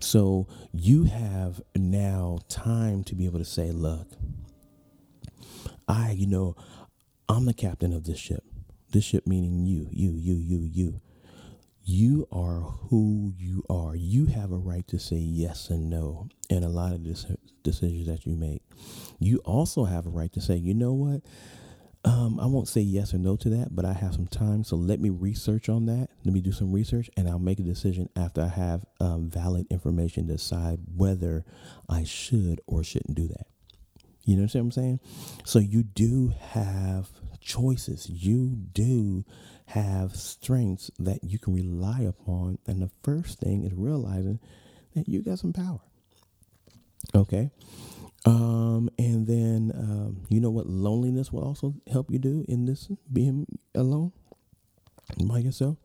So 0.00 0.46
you 0.72 1.04
have 1.04 1.60
now 1.76 2.38
time 2.48 3.04
to 3.04 3.14
be 3.14 3.26
able 3.26 3.40
to 3.40 3.44
say, 3.44 3.70
look, 3.72 4.08
I, 5.86 6.12
you 6.12 6.26
know, 6.26 6.56
I'm 7.28 7.46
the 7.46 7.54
captain 7.54 7.92
of 7.92 8.04
this 8.04 8.18
ship. 8.18 8.44
This 8.90 9.04
ship 9.04 9.26
meaning 9.26 9.66
you, 9.66 9.88
you, 9.90 10.12
you, 10.12 10.34
you, 10.34 10.68
you. 10.70 11.00
You 11.84 12.28
are 12.30 12.60
who 12.60 13.32
you 13.36 13.64
are. 13.68 13.96
You 13.96 14.26
have 14.26 14.52
a 14.52 14.56
right 14.56 14.86
to 14.88 14.98
say 14.98 15.16
yes 15.16 15.68
and 15.68 15.90
no 15.90 16.28
in 16.48 16.62
a 16.62 16.68
lot 16.68 16.92
of 16.92 17.02
this 17.02 17.26
decisions 17.64 18.06
that 18.06 18.24
you 18.26 18.36
make. 18.36 18.62
You 19.18 19.38
also 19.38 19.84
have 19.84 20.06
a 20.06 20.10
right 20.10 20.32
to 20.34 20.40
say, 20.40 20.56
you 20.56 20.74
know 20.74 20.92
what? 20.92 21.22
Um, 22.04 22.40
I 22.40 22.46
won't 22.46 22.68
say 22.68 22.80
yes 22.80 23.14
or 23.14 23.18
no 23.18 23.36
to 23.36 23.48
that, 23.50 23.74
but 23.74 23.84
I 23.84 23.92
have 23.92 24.14
some 24.14 24.26
time, 24.26 24.64
so 24.64 24.74
let 24.74 24.98
me 24.98 25.08
research 25.08 25.68
on 25.68 25.86
that. 25.86 26.08
Let 26.24 26.34
me 26.34 26.40
do 26.40 26.50
some 26.50 26.72
research, 26.72 27.08
and 27.16 27.28
I'll 27.28 27.38
make 27.38 27.60
a 27.60 27.62
decision 27.64 28.08
after 28.16 28.42
I 28.42 28.48
have 28.48 28.84
um, 29.00 29.30
valid 29.30 29.66
information 29.70 30.26
to 30.26 30.32
decide 30.34 30.80
whether 30.96 31.44
I 31.88 32.02
should 32.02 32.60
or 32.66 32.82
shouldn't 32.82 33.14
do 33.14 33.28
that. 33.28 33.46
You 34.24 34.36
know 34.36 34.42
what 34.42 34.54
I'm 34.54 34.70
saying? 34.70 35.00
So 35.44 35.58
you 35.58 35.82
do 35.82 36.32
have 36.40 37.08
choices. 37.40 38.08
You 38.08 38.56
do 38.72 39.24
have 39.66 40.14
strengths 40.14 40.90
that 40.98 41.24
you 41.24 41.38
can 41.38 41.54
rely 41.54 42.00
upon, 42.00 42.58
and 42.66 42.80
the 42.80 42.90
first 43.02 43.40
thing 43.40 43.64
is 43.64 43.72
realizing 43.74 44.38
that 44.94 45.08
you 45.08 45.22
got 45.22 45.38
some 45.38 45.52
power. 45.52 45.80
Okay. 47.14 47.50
Um, 48.24 48.88
and 48.98 49.26
then 49.26 49.72
um, 49.74 50.22
you 50.28 50.40
know 50.40 50.50
what 50.50 50.66
loneliness 50.66 51.32
will 51.32 51.42
also 51.42 51.74
help 51.90 52.10
you 52.10 52.20
do 52.20 52.44
in 52.48 52.66
this 52.66 52.88
being 53.12 53.46
alone 53.74 54.12
by 55.24 55.38
yourself? 55.38 55.78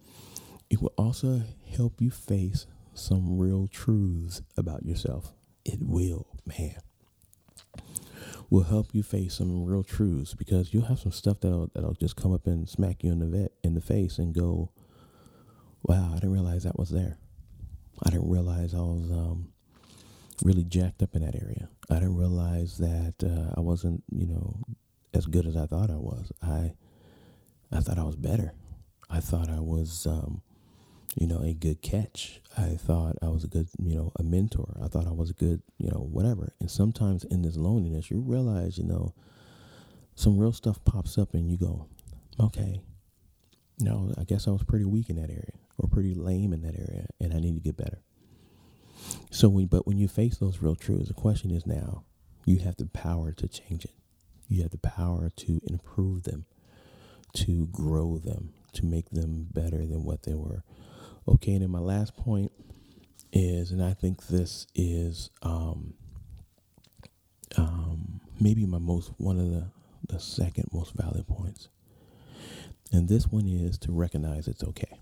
It 0.70 0.82
will 0.82 0.94
also 0.98 1.42
help 1.76 2.00
you 2.00 2.12
face 2.12 2.68
some 2.94 3.38
real 3.40 3.68
truths 3.68 4.42
about 4.56 4.86
yourself. 4.86 5.34
It 5.66 5.80
will, 5.82 6.28
man. 6.46 6.76
Will 8.50 8.64
help 8.64 8.96
you 8.96 9.04
face 9.04 9.36
some 9.36 9.66
real 9.66 9.84
truths 9.84 10.34
because 10.34 10.74
you'll 10.74 10.86
have 10.86 11.00
some 11.00 11.12
stuff 11.12 11.42
that'll 11.42 11.70
that'll 11.74 11.94
just 11.94 12.16
come 12.16 12.34
up 12.34 12.48
and 12.48 12.68
smack 12.68 13.04
you 13.04 13.12
in 13.12 13.20
the 13.20 13.26
vet 13.26 13.52
in 13.62 13.74
the 13.74 13.82
face 13.82 14.18
and 14.20 14.34
go, 14.34 14.72
"Wow, 15.84 16.12
I 16.12 16.16
didn't 16.16 16.32
realize 16.32 16.64
that 16.64 16.80
was 16.80 16.90
there. 16.90 17.18
I 18.04 18.10
didn't 18.10 18.30
realize 18.30 18.74
I 18.74 18.80
was 18.80 19.12
um, 19.12 19.50
really 20.44 20.64
jacked 20.64 21.02
up 21.02 21.16
in 21.16 21.26
that 21.26 21.36
area. 21.36 21.68
I 21.90 21.96
didn't 21.96 22.16
realize 22.18 22.78
that 22.78 23.16
uh, 23.24 23.54
I 23.58 23.62
wasn't, 23.62 24.04
you 24.12 24.28
know, 24.28 24.60
as 25.14 25.26
good 25.26 25.46
as 25.46 25.58
I 25.58 25.66
thought 25.66 25.90
I 25.90 25.96
was. 25.96 26.32
I 26.42 26.74
I 27.72 27.80
thought 27.82 27.98
I 28.00 28.04
was 28.04 28.16
better. 28.16 28.54
I 29.10 29.20
thought 29.20 29.50
I 29.50 29.60
was, 29.60 30.06
um, 30.06 30.42
you 31.18 31.26
know, 31.26 31.42
a 31.42 31.54
good 31.54 31.82
catch. 31.82 32.42
I 32.56 32.76
thought 32.76 33.16
I 33.24 33.30
was 33.30 33.44
a 33.44 33.48
good, 33.48 33.68
you 33.80 33.96
know, 33.96 34.12
a 34.20 34.24
mentor. 34.24 34.78
I 34.84 34.88
thought 34.88 35.08
I 35.08 35.12
was 35.12 35.32
a 35.32 35.34
good, 35.34 35.64
you 35.80 35.90
know, 35.90 36.08
whatever. 36.12 36.54
And 36.60 36.70
sometimes 36.70 37.24
in 37.24 37.42
this 37.42 37.58
loneliness, 37.58 38.12
you 38.12 38.20
realize, 38.20 38.78
you 38.78 38.84
know, 38.84 39.16
some 40.14 40.38
real 40.38 40.52
stuff 40.52 40.84
pops 40.86 41.18
up 41.18 41.34
and 41.34 41.50
you 41.50 41.58
go, 41.58 41.88
okay, 42.40 42.82
no, 43.80 44.14
I 44.18 44.26
guess 44.26 44.48
I 44.48 44.52
was 44.52 44.64
pretty 44.64 44.86
weak 44.86 45.10
in 45.10 45.16
that 45.16 45.32
area 45.32 45.54
or 45.80 45.90
pretty 45.90 46.14
lame 46.14 46.54
in 46.54 46.62
that 46.62 46.78
area 46.78 47.08
and 47.20 47.34
I 47.34 47.40
need 47.40 47.56
to 47.56 47.62
get 47.62 47.78
better. 47.78 48.04
So 49.32 49.50
when, 49.50 49.66
but 49.66 49.88
when 49.88 49.98
you 49.98 50.08
face 50.08 50.38
those 50.38 50.62
real 50.62 50.76
truths, 50.76 51.08
the 51.08 51.16
question 51.16 51.50
is 51.50 51.66
now, 51.66 52.04
you 52.46 52.60
have 52.60 52.76
the 52.78 52.86
power 52.86 53.32
to 53.32 53.48
change 53.48 53.86
it. 53.86 53.94
You 54.48 54.62
have 54.62 54.72
the 54.72 54.78
power 54.78 55.32
to 55.36 55.62
improve 55.68 56.24
them, 56.24 56.46
to 57.34 57.68
grow 57.68 58.20
them, 58.20 58.54
to 58.74 58.86
make 58.86 59.10
them 59.10 59.48
better 59.52 59.80
than 59.80 60.04
what 60.04 60.24
they 60.24 60.36
were. 60.36 60.64
Okay, 61.28 61.54
and 61.54 61.62
then 61.62 61.72
my 61.72 61.80
last 61.80 62.16
point 62.16 62.52
is, 63.34 63.72
and 63.72 63.84
I 63.84 63.94
think 63.94 64.28
this 64.28 64.68
is 64.74 65.30
um, 65.42 65.94
um, 67.58 68.22
maybe 68.40 68.66
my 68.66 68.80
most 68.80 69.12
one 69.18 69.40
of 69.40 69.50
the 69.50 69.68
the 70.08 70.20
second 70.20 70.70
most 70.72 70.94
valid 70.94 71.28
points, 71.28 71.68
and 72.92 73.10
this 73.10 73.28
one 73.28 73.48
is 73.48 73.78
to 73.80 73.92
recognize 73.92 74.48
it's 74.48 74.64
okay. 74.64 75.00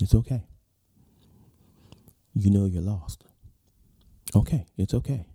It's 0.00 0.14
okay 0.14 0.42
you 2.34 2.50
know 2.50 2.66
you're 2.66 2.82
lost. 2.82 3.24
Okay, 4.34 4.66
it's 4.76 4.92
okay. 4.92 5.26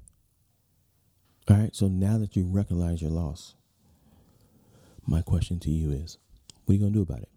All 1.50 1.56
right, 1.58 1.76
so 1.76 1.88
now 1.88 2.18
that 2.18 2.36
you 2.36 2.46
recognize 2.46 3.02
your 3.02 3.12
loss, 3.12 3.56
my 5.08 5.22
question 5.22 5.60
to 5.62 5.72
you 5.72 5.92
is 5.92 6.18
what 6.66 6.74
are 6.74 6.76
you 6.76 6.80
going 6.80 6.94
to 6.94 7.00
do 7.00 7.02
about 7.02 7.22
it? 7.22 7.30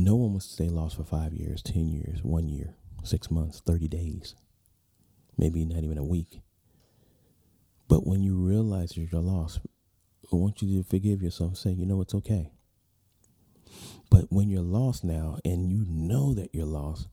No 0.00 0.16
one 0.16 0.30
wants 0.30 0.46
to 0.46 0.52
stay 0.54 0.68
lost 0.70 0.96
for 0.96 1.04
five 1.04 1.34
years, 1.34 1.62
10 1.62 1.86
years, 1.86 2.24
one 2.24 2.48
year, 2.48 2.74
six 3.04 3.30
months, 3.30 3.60
30 3.66 3.86
days, 3.86 4.34
maybe 5.36 5.66
not 5.66 5.84
even 5.84 5.98
a 5.98 6.04
week. 6.04 6.40
But 7.86 8.06
when 8.06 8.22
you 8.22 8.34
realize 8.34 8.96
you're 8.96 9.20
lost, 9.20 9.60
I 10.32 10.36
want 10.36 10.62
you 10.62 10.82
to 10.82 10.88
forgive 10.88 11.20
yourself 11.22 11.58
say, 11.58 11.72
you 11.72 11.84
know, 11.84 12.00
it's 12.00 12.14
okay. 12.14 12.50
But 14.08 14.32
when 14.32 14.48
you're 14.48 14.62
lost 14.62 15.04
now 15.04 15.36
and 15.44 15.70
you 15.70 15.84
know 15.86 16.32
that 16.32 16.54
you're 16.54 16.64
lost, 16.64 17.08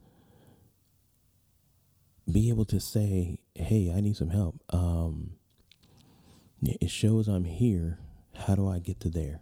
be 2.32 2.48
able 2.48 2.66
to 2.66 2.80
say, 2.80 3.40
hey, 3.54 3.92
I 3.94 4.00
need 4.00 4.16
some 4.16 4.30
help. 4.30 4.62
Um, 4.70 5.32
it 6.64 6.90
shows 6.90 7.28
I'm 7.28 7.44
here. 7.44 8.00
How 8.34 8.56
do 8.56 8.66
I 8.66 8.80
get 8.80 9.02
to 9.02 9.10
there? 9.10 9.42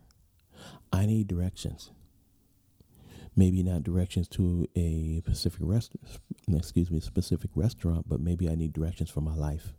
I 0.91 1.05
need 1.05 1.27
directions. 1.27 1.91
Maybe 3.35 3.63
not 3.63 3.83
directions 3.83 4.27
to 4.29 4.67
a 4.75 5.21
specific 5.25 5.59
rest, 5.61 5.93
excuse 6.53 6.89
me, 6.89 6.99
specific 7.01 7.51
restaurant, 7.55 8.07
but 8.07 8.21
maybe 8.21 8.49
I 8.49 8.55
need 8.55 8.71
directions 8.71 9.09
for 9.09 9.21
my 9.21 9.35
life. 9.35 9.73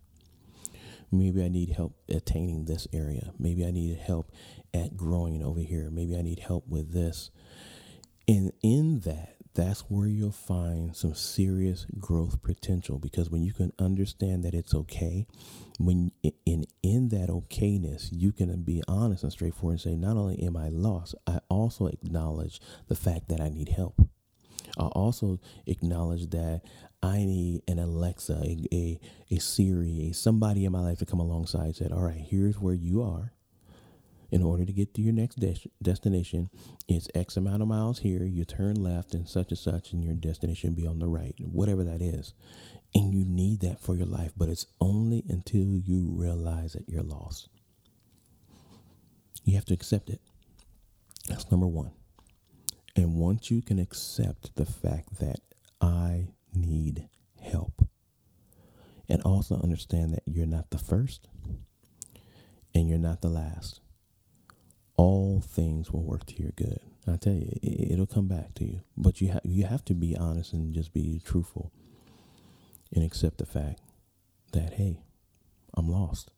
Maybe 1.11 1.43
I 1.43 1.47
need 1.47 1.69
help 1.69 1.95
attaining 2.09 2.65
this 2.65 2.87
area. 2.91 3.31
Maybe 3.39 3.65
I 3.65 3.71
need 3.71 3.97
help 3.97 4.31
at 4.73 4.97
growing 4.97 5.41
over 5.41 5.61
here. 5.61 5.89
Maybe 5.89 6.17
I 6.17 6.21
need 6.21 6.39
help 6.39 6.67
with 6.67 6.91
this. 6.91 7.31
And 8.27 8.51
in 8.61 8.99
that, 9.01 9.36
that's 9.57 9.81
where 9.89 10.07
you'll 10.07 10.31
find 10.31 10.95
some 10.95 11.15
serious 11.15 11.87
growth 11.99 12.43
potential 12.43 12.99
because 12.99 13.31
when 13.31 13.41
you 13.41 13.51
can 13.51 13.73
understand 13.79 14.43
that 14.43 14.53
it's 14.53 14.75
okay 14.75 15.25
when 15.79 16.11
in 16.45 16.63
in 16.83 17.09
that 17.09 17.27
okayness 17.27 18.09
you 18.11 18.31
can 18.31 18.61
be 18.61 18.83
honest 18.87 19.23
and 19.23 19.31
straightforward 19.31 19.73
and 19.73 19.81
say 19.81 19.95
not 19.95 20.15
only 20.15 20.39
am 20.43 20.55
i 20.55 20.69
lost 20.69 21.15
i 21.25 21.39
also 21.49 21.87
acknowledge 21.87 22.61
the 22.87 22.95
fact 22.95 23.29
that 23.29 23.41
i 23.41 23.49
need 23.49 23.69
help 23.69 23.99
I 24.77 24.87
also 24.87 25.39
acknowledge 25.65 26.29
that 26.31 26.61
I 27.01 27.17
need 27.19 27.61
an 27.67 27.79
Alexa, 27.79 28.33
a, 28.43 28.67
a, 28.71 28.99
a 29.31 29.39
Siri, 29.39 30.09
a 30.09 30.13
somebody 30.13 30.65
in 30.65 30.71
my 30.71 30.81
life 30.81 30.99
to 30.99 31.05
come 31.05 31.19
alongside 31.19 31.65
and 31.65 31.75
said, 31.75 31.91
all 31.91 32.01
right, 32.01 32.19
here's 32.19 32.59
where 32.59 32.75
you 32.75 33.01
are. 33.01 33.33
In 34.29 34.43
order 34.43 34.65
to 34.65 34.73
get 34.73 34.93
to 34.93 35.01
your 35.01 35.13
next 35.13 35.35
de- 35.39 35.71
destination, 35.81 36.49
it's 36.87 37.07
X 37.15 37.37
amount 37.37 37.61
of 37.61 37.67
miles 37.67 37.99
here. 37.99 38.23
You 38.25 38.43
turn 38.43 38.75
left 38.75 39.13
and 39.13 39.27
such 39.27 39.49
and 39.49 39.57
such, 39.57 39.93
and 39.93 40.03
your 40.03 40.15
destination 40.15 40.73
be 40.73 40.85
on 40.85 40.99
the 40.99 41.07
right, 41.07 41.35
whatever 41.39 41.83
that 41.85 42.01
is. 42.01 42.33
And 42.93 43.13
you 43.13 43.23
need 43.25 43.61
that 43.61 43.79
for 43.79 43.95
your 43.95 44.05
life, 44.05 44.31
but 44.35 44.49
it's 44.49 44.65
only 44.81 45.23
until 45.29 45.77
you 45.77 46.09
realize 46.11 46.73
that 46.73 46.89
you're 46.89 47.03
lost. 47.03 47.49
You 49.43 49.55
have 49.55 49.65
to 49.65 49.73
accept 49.73 50.09
it. 50.09 50.19
That's 51.29 51.49
number 51.51 51.67
one. 51.67 51.91
And 52.95 53.15
once 53.15 53.51
you 53.51 53.61
can 53.61 53.79
accept 53.79 54.55
the 54.55 54.65
fact 54.65 55.19
that 55.19 55.39
I 55.79 56.29
need 56.53 57.07
help, 57.41 57.87
and 59.07 59.21
also 59.21 59.55
understand 59.61 60.13
that 60.13 60.23
you're 60.25 60.45
not 60.45 60.69
the 60.71 60.77
first 60.77 61.29
and 62.75 62.89
you're 62.89 62.97
not 62.97 63.21
the 63.21 63.29
last, 63.29 63.79
all 64.97 65.41
things 65.41 65.91
will 65.91 66.03
work 66.03 66.25
to 66.25 66.41
your 66.41 66.51
good. 66.51 66.79
I 67.07 67.15
tell 67.15 67.33
you, 67.33 67.57
it, 67.61 67.97
will 67.97 68.05
come 68.05 68.27
back 68.27 68.53
to 68.55 68.65
you. 68.65 68.81
But 68.97 69.21
you 69.21 69.29
have 69.29 69.41
you 69.45 69.65
have 69.65 69.85
to 69.85 69.93
be 69.93 70.17
honest 70.17 70.51
and 70.51 70.73
just 70.73 70.93
be 70.93 71.21
truthful, 71.23 71.71
and 72.93 73.03
accept 73.03 73.37
the 73.37 73.45
fact 73.45 73.79
that 74.51 74.73
hey, 74.73 74.99
I'm 75.73 75.89
lost. 75.89 76.31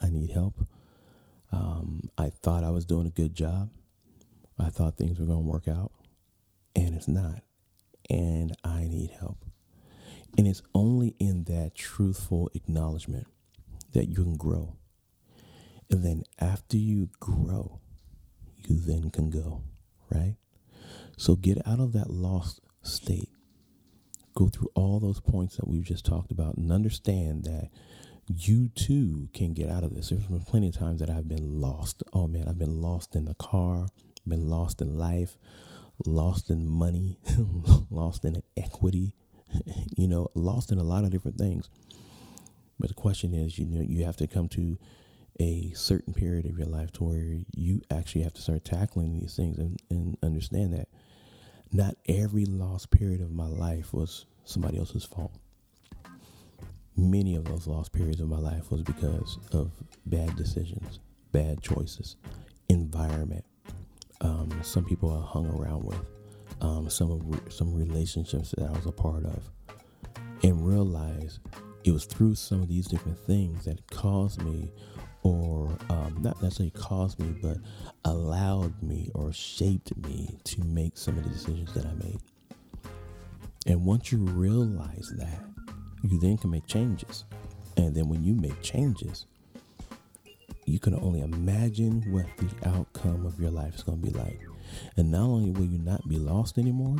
I 0.00 0.10
need 0.10 0.30
help. 0.30 0.66
Um, 1.50 2.10
I 2.18 2.30
thought 2.30 2.62
I 2.62 2.70
was 2.70 2.84
doing 2.84 3.06
a 3.06 3.10
good 3.10 3.34
job. 3.34 3.70
I 4.58 4.68
thought 4.68 4.96
things 4.96 5.18
were 5.18 5.26
going 5.26 5.44
to 5.44 5.50
work 5.50 5.66
out, 5.68 5.90
and 6.74 6.94
it's 6.94 7.08
not. 7.08 7.42
And 8.08 8.56
I 8.62 8.84
need 8.84 9.10
help. 9.18 9.44
And 10.38 10.46
it's 10.46 10.62
only 10.74 11.16
in 11.18 11.44
that 11.44 11.74
truthful 11.74 12.50
acknowledgement 12.54 13.26
that 13.92 14.08
you 14.08 14.16
can 14.16 14.36
grow. 14.36 14.76
And 15.90 16.04
then 16.04 16.24
after 16.38 16.76
you 16.76 17.08
grow, 17.20 17.80
you 18.68 18.76
then 18.78 19.10
can 19.10 19.30
go, 19.30 19.62
right? 20.10 20.36
So 21.16 21.36
get 21.36 21.66
out 21.66 21.80
of 21.80 21.92
that 21.92 22.10
lost 22.10 22.60
state. 22.82 23.30
Go 24.34 24.48
through 24.48 24.70
all 24.74 25.00
those 25.00 25.20
points 25.20 25.56
that 25.56 25.66
we've 25.66 25.84
just 25.84 26.04
talked 26.04 26.30
about 26.30 26.56
and 26.56 26.70
understand 26.70 27.44
that 27.44 27.70
you 28.28 28.68
too 28.68 29.28
can 29.32 29.54
get 29.54 29.70
out 29.70 29.84
of 29.84 29.94
this. 29.94 30.10
There's 30.10 30.26
been 30.26 30.40
plenty 30.40 30.68
of 30.68 30.76
times 30.76 31.00
that 31.00 31.10
I've 31.10 31.28
been 31.28 31.60
lost. 31.60 32.02
Oh 32.12 32.26
man, 32.26 32.48
I've 32.48 32.58
been 32.58 32.82
lost 32.82 33.14
in 33.14 33.24
the 33.24 33.34
car, 33.34 33.86
been 34.26 34.48
lost 34.48 34.82
in 34.82 34.98
life, 34.98 35.38
lost 36.04 36.50
in 36.50 36.66
money, 36.66 37.18
lost 37.90 38.24
in 38.24 38.42
equity, 38.56 39.14
you 39.96 40.08
know, 40.08 40.28
lost 40.34 40.72
in 40.72 40.78
a 40.78 40.84
lot 40.84 41.04
of 41.04 41.10
different 41.10 41.38
things. 41.38 41.70
But 42.78 42.88
the 42.88 42.94
question 42.94 43.32
is, 43.32 43.58
you 43.58 43.66
know, 43.66 43.80
you 43.80 44.04
have 44.04 44.16
to 44.18 44.26
come 44.26 44.48
to 44.50 44.76
a 45.38 45.72
certain 45.74 46.14
period 46.14 46.46
of 46.46 46.58
your 46.58 46.66
life 46.66 46.92
to 46.92 47.04
where 47.04 47.38
you 47.54 47.82
actually 47.90 48.22
have 48.22 48.34
to 48.34 48.42
start 48.42 48.64
tackling 48.64 49.18
these 49.18 49.36
things 49.36 49.58
and, 49.58 49.80
and 49.90 50.16
understand 50.22 50.72
that 50.72 50.88
not 51.72 51.96
every 52.08 52.46
lost 52.46 52.90
period 52.90 53.20
of 53.20 53.30
my 53.30 53.46
life 53.46 53.92
was 53.92 54.24
somebody 54.44 54.78
else's 54.78 55.04
fault 55.04 55.32
many 56.96 57.34
of 57.34 57.44
those 57.44 57.66
lost 57.66 57.92
periods 57.92 58.20
of 58.20 58.28
my 58.28 58.38
life 58.38 58.70
was 58.70 58.82
because 58.82 59.38
of 59.52 59.70
bad 60.06 60.34
decisions, 60.36 61.00
bad 61.32 61.60
choices, 61.60 62.16
environment. 62.68 63.44
Um, 64.22 64.58
some 64.62 64.84
people 64.84 65.12
I 65.12 65.30
hung 65.30 65.46
around 65.46 65.84
with, 65.84 66.00
um, 66.62 66.88
some 66.88 67.40
some 67.50 67.74
relationships 67.74 68.54
that 68.56 68.66
I 68.66 68.70
was 68.70 68.86
a 68.86 68.92
part 68.92 69.24
of, 69.24 69.50
and 70.42 70.66
realized 70.66 71.40
it 71.86 71.92
was 71.92 72.04
through 72.04 72.34
some 72.34 72.62
of 72.62 72.68
these 72.68 72.88
different 72.88 73.16
things 73.16 73.64
that 73.64 73.88
caused 73.92 74.42
me, 74.42 74.72
or 75.22 75.70
um, 75.88 76.18
not 76.20 76.42
necessarily 76.42 76.72
caused 76.72 77.20
me, 77.20 77.32
but 77.40 77.58
allowed 78.04 78.82
me 78.82 79.08
or 79.14 79.32
shaped 79.32 79.96
me 79.98 80.36
to 80.42 80.60
make 80.64 80.98
some 80.98 81.16
of 81.16 81.22
the 81.22 81.30
decisions 81.30 81.72
that 81.74 81.86
I 81.86 81.92
made. 81.94 82.18
And 83.66 83.84
once 83.84 84.10
you 84.10 84.18
realize 84.18 85.12
that, 85.16 85.44
you 86.02 86.18
then 86.18 86.36
can 86.38 86.50
make 86.50 86.66
changes. 86.66 87.24
And 87.76 87.94
then 87.94 88.08
when 88.08 88.24
you 88.24 88.34
make 88.34 88.60
changes, 88.62 89.26
you 90.64 90.80
can 90.80 90.94
only 90.96 91.20
imagine 91.20 92.02
what 92.12 92.26
the 92.38 92.68
outcome 92.68 93.26
of 93.26 93.38
your 93.38 93.50
life 93.50 93.76
is 93.76 93.84
going 93.84 94.00
to 94.00 94.10
be 94.10 94.18
like. 94.18 94.40
And 94.96 95.12
not 95.12 95.22
only 95.22 95.50
will 95.50 95.66
you 95.66 95.78
not 95.78 96.08
be 96.08 96.18
lost 96.18 96.58
anymore, 96.58 96.96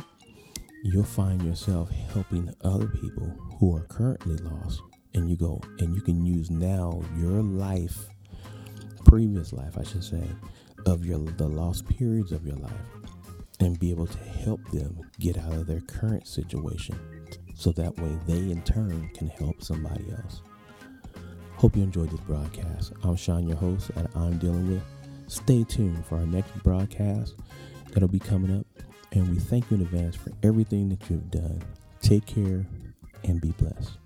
you'll 0.83 1.03
find 1.03 1.41
yourself 1.43 1.89
helping 2.13 2.53
other 2.61 2.87
people 2.87 3.27
who 3.59 3.75
are 3.75 3.85
currently 3.85 4.37
lost. 4.37 4.81
And 5.13 5.29
you 5.29 5.35
go, 5.35 5.59
and 5.79 5.95
you 5.95 6.01
can 6.01 6.25
use 6.25 6.51
now 6.51 7.01
your 7.17 7.41
life, 7.41 8.05
previous 9.05 9.51
life, 9.51 9.77
I 9.77 9.83
should 9.83 10.03
say, 10.03 10.23
of 10.85 11.05
your 11.05 11.19
the 11.19 11.47
lost 11.47 11.87
periods 11.87 12.31
of 12.31 12.45
your 12.45 12.57
life, 12.57 12.71
and 13.59 13.79
be 13.79 13.89
able 13.89 14.05
to 14.07 14.17
help 14.17 14.63
them 14.69 14.99
get 15.19 15.37
out 15.37 15.53
of 15.53 15.65
their 15.65 15.81
current 15.81 16.27
situation 16.27 16.99
so 17.55 17.71
that 17.71 17.97
way 17.99 18.17
they 18.27 18.51
in 18.51 18.61
turn 18.61 19.09
can 19.15 19.27
help 19.27 19.63
somebody 19.63 20.05
else. 20.11 20.41
Hope 21.55 21.75
you 21.75 21.81
enjoyed 21.81 22.11
this 22.11 22.19
broadcast. 22.19 22.93
I'm 23.03 23.15
Sean, 23.15 23.47
your 23.47 23.57
host, 23.57 23.89
and 23.95 24.07
I'm 24.13 24.37
dealing 24.37 24.71
with. 24.71 24.83
Stay 25.25 25.63
tuned 25.63 26.05
for 26.05 26.17
our 26.17 26.25
next 26.27 26.51
broadcast 26.63 27.35
that'll 27.91 28.07
be 28.07 28.19
coming 28.19 28.59
up. 28.59 28.76
And 29.11 29.29
we 29.29 29.39
thank 29.39 29.69
you 29.71 29.77
in 29.77 29.83
advance 29.83 30.15
for 30.15 30.31
everything 30.43 30.89
that 30.89 31.09
you've 31.09 31.31
done. 31.31 31.61
Take 32.01 32.25
care 32.25 32.65
and 33.23 33.41
be 33.41 33.51
blessed. 33.51 33.97